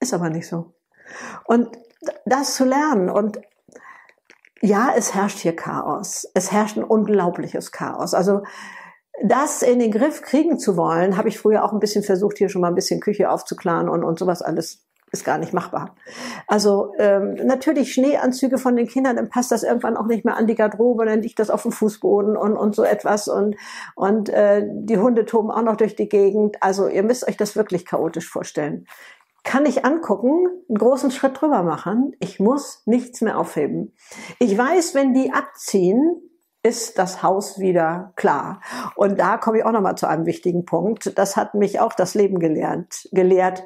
Ist 0.00 0.14
aber 0.14 0.30
nicht 0.30 0.48
so. 0.48 0.74
Und 1.44 1.68
das 2.24 2.54
zu 2.54 2.64
lernen 2.64 3.10
und 3.10 3.40
ja, 4.60 4.92
es 4.96 5.14
herrscht 5.14 5.40
hier 5.40 5.54
Chaos. 5.54 6.26
Es 6.34 6.50
herrscht 6.50 6.78
ein 6.78 6.84
unglaubliches 6.84 7.70
Chaos. 7.70 8.14
Also 8.14 8.42
das 9.22 9.62
in 9.62 9.78
den 9.78 9.90
Griff 9.90 10.22
kriegen 10.22 10.58
zu 10.58 10.76
wollen, 10.76 11.16
habe 11.16 11.28
ich 11.28 11.38
früher 11.38 11.64
auch 11.64 11.72
ein 11.72 11.80
bisschen 11.80 12.02
versucht, 12.02 12.38
hier 12.38 12.48
schon 12.48 12.62
mal 12.62 12.68
ein 12.68 12.74
bisschen 12.74 13.00
Küche 13.00 13.30
aufzuklaren 13.30 13.88
und, 13.88 14.04
und 14.04 14.18
sowas 14.18 14.42
alles 14.42 14.84
ist 15.12 15.24
gar 15.24 15.38
nicht 15.38 15.52
machbar. 15.52 15.94
Also 16.48 16.92
ähm, 16.98 17.34
natürlich 17.44 17.92
Schneeanzüge 17.92 18.58
von 18.58 18.74
den 18.74 18.88
Kindern, 18.88 19.16
dann 19.16 19.28
passt 19.28 19.52
das 19.52 19.62
irgendwann 19.62 19.96
auch 19.96 20.06
nicht 20.06 20.24
mehr 20.24 20.36
an 20.36 20.48
die 20.48 20.56
Garderobe, 20.56 21.06
dann 21.06 21.22
liegt 21.22 21.38
das 21.38 21.50
auf 21.50 21.62
dem 21.62 21.70
Fußboden 21.70 22.36
und, 22.36 22.56
und 22.56 22.74
so 22.74 22.82
etwas 22.82 23.28
und, 23.28 23.56
und 23.94 24.28
äh, 24.30 24.66
die 24.66 24.98
Hunde 24.98 25.24
toben 25.24 25.52
auch 25.52 25.62
noch 25.62 25.76
durch 25.76 25.94
die 25.94 26.08
Gegend. 26.08 26.56
Also 26.62 26.88
ihr 26.88 27.04
müsst 27.04 27.28
euch 27.28 27.36
das 27.36 27.54
wirklich 27.54 27.86
chaotisch 27.86 28.28
vorstellen 28.28 28.86
kann 29.44 29.66
ich 29.66 29.84
angucken, 29.84 30.46
einen 30.68 30.78
großen 30.78 31.10
Schritt 31.10 31.40
drüber 31.40 31.62
machen. 31.62 32.16
Ich 32.18 32.40
muss 32.40 32.82
nichts 32.86 33.20
mehr 33.20 33.38
aufheben. 33.38 33.94
Ich 34.38 34.56
weiß, 34.56 34.94
wenn 34.94 35.12
die 35.12 35.32
abziehen, 35.32 36.20
ist 36.62 36.98
das 36.98 37.22
Haus 37.22 37.58
wieder 37.58 38.14
klar. 38.16 38.62
Und 38.96 39.20
da 39.20 39.36
komme 39.36 39.58
ich 39.58 39.64
auch 39.66 39.72
noch 39.72 39.82
mal 39.82 39.96
zu 39.96 40.08
einem 40.08 40.24
wichtigen 40.24 40.64
Punkt. 40.64 41.16
Das 41.18 41.36
hat 41.36 41.54
mich 41.54 41.78
auch 41.78 41.92
das 41.92 42.14
Leben 42.14 42.38
gelernt, 42.38 43.06
gelehrt. 43.12 43.62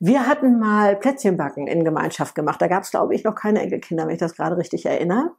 Wir 0.00 0.26
hatten 0.26 0.58
mal 0.58 0.96
Plätzchenbacken 0.96 1.68
in 1.68 1.84
Gemeinschaft 1.84 2.34
gemacht. 2.34 2.60
Da 2.60 2.66
gab 2.66 2.82
es, 2.82 2.90
glaube 2.90 3.14
ich, 3.14 3.22
noch 3.22 3.36
keine 3.36 3.62
Enkelkinder, 3.62 4.06
wenn 4.06 4.14
ich 4.14 4.20
das 4.20 4.34
gerade 4.34 4.56
richtig 4.56 4.84
erinnere. 4.86 5.36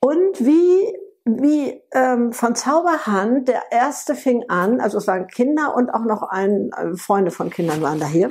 Und 0.00 0.44
wie 0.44 0.94
wie 1.26 1.80
ähm, 1.94 2.34
von 2.34 2.54
Zauberhand, 2.54 3.48
der 3.48 3.62
erste 3.70 4.14
fing 4.14 4.44
an, 4.50 4.82
also 4.82 4.98
es 4.98 5.06
waren 5.06 5.26
Kinder 5.26 5.74
und 5.74 5.88
auch 5.88 6.04
noch 6.04 6.22
ein, 6.22 6.70
äh, 6.76 6.94
Freunde 6.98 7.30
von 7.30 7.48
Kindern 7.48 7.80
waren 7.80 7.98
da 7.98 8.04
hier 8.04 8.28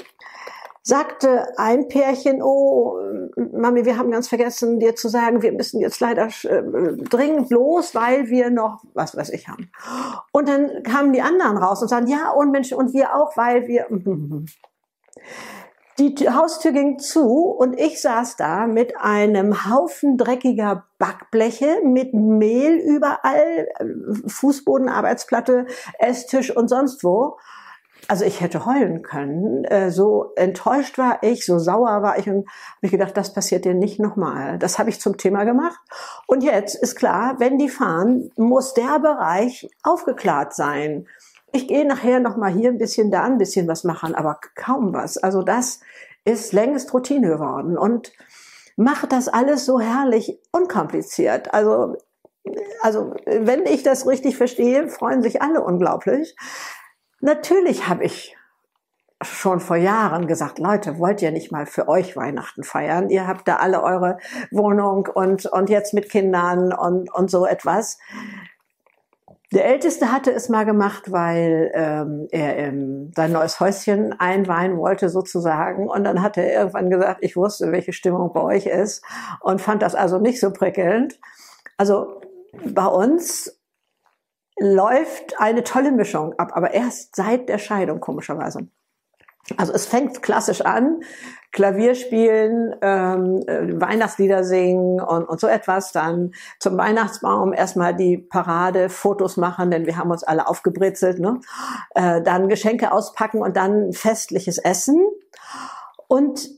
sagte 0.83 1.57
ein 1.57 1.87
Pärchen, 1.87 2.43
oh, 2.43 2.99
Mami, 3.37 3.85
wir 3.85 3.97
haben 3.97 4.11
ganz 4.11 4.27
vergessen, 4.27 4.79
dir 4.81 4.95
zu 4.95 5.07
sagen, 5.07 5.41
wir 5.41 5.53
müssen 5.53 5.79
jetzt 5.79 6.01
leider 6.01 6.27
äh, 6.43 6.61
dringend 7.09 7.49
los, 7.49 7.95
weil 7.95 8.27
wir 8.27 8.49
noch, 8.49 8.83
was 8.93 9.15
weiß 9.15 9.29
ich, 9.29 9.47
haben. 9.47 9.71
Und 10.33 10.49
dann 10.49 10.83
kamen 10.83 11.13
die 11.13 11.21
anderen 11.21 11.57
raus 11.57 11.81
und 11.81 11.87
sagten, 11.87 12.09
ja, 12.09 12.31
und 12.31 12.51
Menschen, 12.51 12.77
und 12.77 12.93
wir 12.93 13.15
auch, 13.15 13.37
weil 13.37 13.67
wir, 13.67 13.87
die 15.99 16.29
Haustür 16.29 16.73
ging 16.73 16.99
zu 16.99 17.29
und 17.29 17.79
ich 17.79 18.01
saß 18.01 18.35
da 18.35 18.67
mit 18.67 18.97
einem 18.97 19.69
Haufen 19.69 20.17
dreckiger 20.17 20.85
Backbleche, 20.97 21.81
mit 21.85 22.13
Mehl 22.13 22.75
überall, 22.75 23.69
Fußboden, 24.27 24.89
Arbeitsplatte, 24.89 25.65
Esstisch 25.97 26.53
und 26.53 26.67
sonst 26.67 27.05
wo 27.05 27.37
also 28.07 28.25
ich 28.25 28.41
hätte 28.41 28.65
heulen 28.65 29.01
können. 29.01 29.63
Äh, 29.65 29.91
so 29.91 30.31
enttäuscht 30.35 30.97
war 30.97 31.19
ich, 31.21 31.45
so 31.45 31.59
sauer 31.59 32.01
war 32.01 32.17
ich 32.17 32.27
und 32.27 32.47
habe 32.47 32.81
ich 32.81 32.91
gedacht, 32.91 33.15
das 33.15 33.33
passiert 33.33 33.65
dir 33.65 33.73
nicht 33.73 33.99
nochmal. 33.99 34.57
Das 34.59 34.79
habe 34.79 34.89
ich 34.89 34.99
zum 34.99 35.17
Thema 35.17 35.43
gemacht. 35.43 35.79
Und 36.27 36.43
jetzt 36.43 36.75
ist 36.75 36.95
klar, 36.95 37.35
wenn 37.39 37.57
die 37.57 37.69
fahren, 37.69 38.31
muss 38.35 38.73
der 38.73 38.99
Bereich 38.99 39.69
aufgeklärt 39.83 40.53
sein. 40.53 41.07
Ich 41.51 41.67
gehe 41.67 41.85
nachher 41.85 42.19
nochmal 42.19 42.51
hier 42.51 42.69
ein 42.69 42.77
bisschen, 42.77 43.11
da 43.11 43.23
ein 43.23 43.37
bisschen 43.37 43.67
was 43.67 43.83
machen, 43.83 44.15
aber 44.15 44.39
kaum 44.55 44.93
was. 44.93 45.17
Also 45.17 45.43
das 45.43 45.79
ist 46.25 46.53
längst 46.53 46.93
Routine 46.93 47.27
geworden 47.27 47.77
und 47.77 48.11
macht 48.75 49.11
das 49.11 49.27
alles 49.27 49.65
so 49.65 49.79
herrlich 49.79 50.39
unkompliziert. 50.51 51.53
Also 51.53 51.95
also 52.81 53.13
wenn 53.25 53.65
ich 53.65 53.83
das 53.83 54.05
richtig 54.07 54.35
verstehe, 54.35 54.89
freuen 54.89 55.21
sich 55.21 55.41
alle 55.41 55.61
unglaublich. 55.63 56.35
Natürlich 57.23 57.87
habe 57.87 58.03
ich 58.03 58.35
schon 59.21 59.61
vor 59.61 59.77
Jahren 59.77 60.27
gesagt, 60.27 60.59
Leute, 60.59 60.99
wollt 60.99 61.21
ihr 61.21 61.31
nicht 61.31 61.53
mal 61.53 61.65
für 61.65 61.87
euch 61.87 62.17
Weihnachten 62.17 62.63
feiern? 62.63 63.09
Ihr 63.09 63.27
habt 63.27 63.47
da 63.47 63.55
alle 63.55 63.81
eure 63.81 64.17
Wohnung 64.51 65.07
und, 65.07 65.45
und 65.45 65.69
jetzt 65.69 65.93
mit 65.93 66.09
Kindern 66.09 66.73
und, 66.73 67.09
und 67.13 67.31
so 67.31 67.45
etwas. 67.45 67.97
Der 69.53 69.63
Älteste 69.63 70.11
hatte 70.11 70.33
es 70.33 70.49
mal 70.49 70.65
gemacht, 70.65 71.13
weil 71.13 71.71
ähm, 71.73 72.27
er 72.31 72.57
in 72.57 73.13
sein 73.15 73.31
neues 73.31 73.57
Häuschen 73.61 74.19
einweihen 74.19 74.75
wollte 74.77 75.07
sozusagen. 75.07 75.87
Und 75.87 76.03
dann 76.03 76.21
hat 76.21 76.35
er 76.35 76.51
irgendwann 76.51 76.89
gesagt, 76.89 77.19
ich 77.21 77.37
wusste, 77.37 77.71
welche 77.71 77.93
Stimmung 77.93 78.33
bei 78.33 78.41
euch 78.41 78.65
ist 78.65 79.01
und 79.39 79.61
fand 79.61 79.81
das 79.81 79.95
also 79.95 80.19
nicht 80.19 80.41
so 80.41 80.51
prickelnd. 80.51 81.21
Also 81.77 82.19
bei 82.65 82.85
uns 82.85 83.62
läuft 84.59 85.39
eine 85.39 85.63
tolle 85.63 85.91
Mischung 85.91 86.37
ab, 86.37 86.51
aber 86.53 86.73
erst 86.73 87.15
seit 87.15 87.49
der 87.49 87.57
Scheidung 87.57 87.99
komischerweise. 87.99 88.67
Also 89.57 89.73
es 89.73 89.85
fängt 89.85 90.21
klassisch 90.21 90.61
an, 90.61 91.01
Klavier 91.51 91.95
spielen, 91.95 92.75
ähm, 92.81 93.43
äh, 93.45 93.79
Weihnachtslieder 93.79 94.43
singen 94.43 95.01
und, 95.01 95.25
und 95.25 95.39
so 95.39 95.47
etwas. 95.47 95.91
Dann 95.91 96.31
zum 96.59 96.77
Weihnachtsbaum 96.77 97.51
erstmal 97.51 97.93
die 97.93 98.17
Parade, 98.17 98.89
Fotos 98.89 99.35
machen, 99.35 99.69
denn 99.69 99.85
wir 99.85 99.97
haben 99.97 100.11
uns 100.11 100.23
alle 100.23 100.47
aufgebritzelt. 100.47 101.19
Ne? 101.19 101.41
Äh, 101.93 102.21
dann 102.21 102.47
Geschenke 102.47 102.91
auspacken 102.91 103.41
und 103.41 103.57
dann 103.57 103.91
festliches 103.91 104.57
Essen. 104.57 105.05
Und 106.07 106.49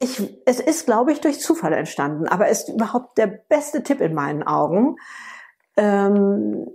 ich, 0.00 0.42
es 0.46 0.60
ist, 0.60 0.86
glaube 0.86 1.12
ich, 1.12 1.20
durch 1.20 1.40
Zufall 1.40 1.72
entstanden, 1.72 2.28
aber 2.28 2.48
ist 2.48 2.68
überhaupt 2.68 3.16
der 3.18 3.28
beste 3.28 3.82
Tipp 3.84 4.00
in 4.00 4.14
meinen 4.14 4.42
Augen. 4.42 4.96
Ähm, 5.76 6.66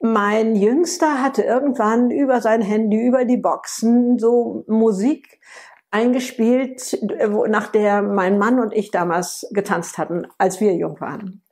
mein 0.00 0.54
Jüngster 0.54 1.22
hatte 1.22 1.42
irgendwann 1.42 2.10
über 2.10 2.40
sein 2.40 2.62
Handy, 2.62 3.04
über 3.04 3.24
die 3.24 3.36
Boxen 3.36 4.18
so 4.18 4.64
Musik 4.68 5.40
eingespielt, 5.90 6.98
nach 7.48 7.68
der 7.68 8.02
mein 8.02 8.38
Mann 8.38 8.60
und 8.60 8.72
ich 8.74 8.90
damals 8.90 9.46
getanzt 9.50 9.98
hatten, 9.98 10.26
als 10.36 10.60
wir 10.60 10.74
jung 10.74 11.00
waren. 11.00 11.42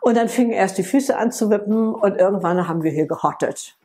Und 0.00 0.16
dann 0.16 0.28
fingen 0.28 0.52
erst 0.52 0.78
die 0.78 0.84
Füße 0.84 1.16
an 1.16 1.32
zu 1.32 1.50
wippen 1.50 1.94
und 1.94 2.16
irgendwann 2.16 2.68
haben 2.68 2.82
wir 2.82 2.92
hier 2.92 3.06
gehottet. 3.06 3.76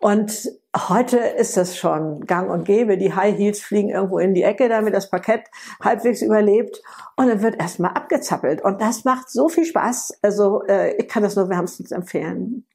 Und 0.00 0.50
heute 0.74 1.18
ist 1.18 1.56
das 1.56 1.76
schon 1.76 2.20
gang 2.26 2.50
und 2.50 2.64
gäbe. 2.64 2.98
Die 2.98 3.14
High 3.14 3.36
Heels 3.36 3.60
fliegen 3.60 3.90
irgendwo 3.90 4.18
in 4.18 4.34
die 4.34 4.42
Ecke, 4.42 4.68
damit 4.68 4.94
das 4.94 5.10
Parkett 5.10 5.44
halbwegs 5.82 6.22
überlebt. 6.22 6.82
Und 7.16 7.28
dann 7.28 7.42
wird 7.42 7.60
erstmal 7.60 7.92
abgezappelt. 7.92 8.62
Und 8.62 8.80
das 8.80 9.04
macht 9.04 9.30
so 9.30 9.48
viel 9.48 9.64
Spaß. 9.64 10.18
Also 10.22 10.62
äh, 10.64 10.96
ich 10.96 11.08
kann 11.08 11.22
das 11.22 11.36
nur 11.36 11.48
wärmstens 11.48 11.92
empfehlen. 11.92 12.66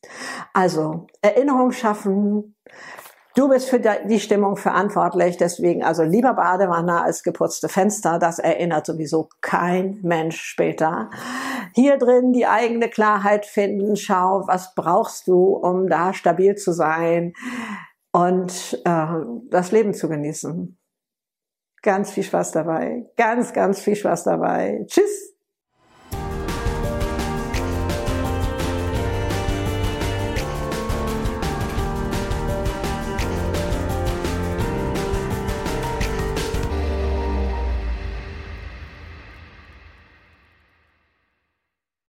Also 0.54 1.08
Erinnerung 1.22 1.72
schaffen, 1.72 2.56
Du 3.36 3.48
bist 3.48 3.70
für 3.70 3.80
die 3.80 4.20
Stimmung 4.20 4.58
verantwortlich, 4.58 5.38
deswegen 5.38 5.84
also 5.84 6.04
lieber 6.04 6.34
Badewanne 6.34 7.04
als 7.04 7.24
geputzte 7.24 7.70
Fenster. 7.70 8.18
Das 8.18 8.40
erinnert 8.40 8.86
sowieso 8.86 9.30
kein 9.40 10.00
Mensch 10.02 10.42
später. 10.42 11.10
Hier 11.74 11.98
drin 11.98 12.34
die 12.34 12.48
eigene 12.48 12.90
Klarheit 12.90 13.46
finden. 13.46 13.96
Schau, 13.96 14.44
was 14.48 14.74
brauchst 14.74 15.28
du, 15.28 15.54
um 15.54 15.88
da 15.88 16.14
stabil 16.14 16.56
zu 16.56 16.74
sein 16.74 17.34
und 18.12 18.82
äh, 18.86 19.08
das 19.50 19.72
Leben 19.72 19.93
zu 19.93 20.10
genießen. 20.10 20.78
Ganz 21.82 22.12
viel 22.12 22.24
Spaß 22.24 22.52
dabei. 22.52 23.06
Ganz, 23.15 23.54
ganz 23.54 23.80
viel 23.80 23.95
Spaß 23.95 24.26
dabei. 24.26 24.86
Tschüss. 24.88 25.36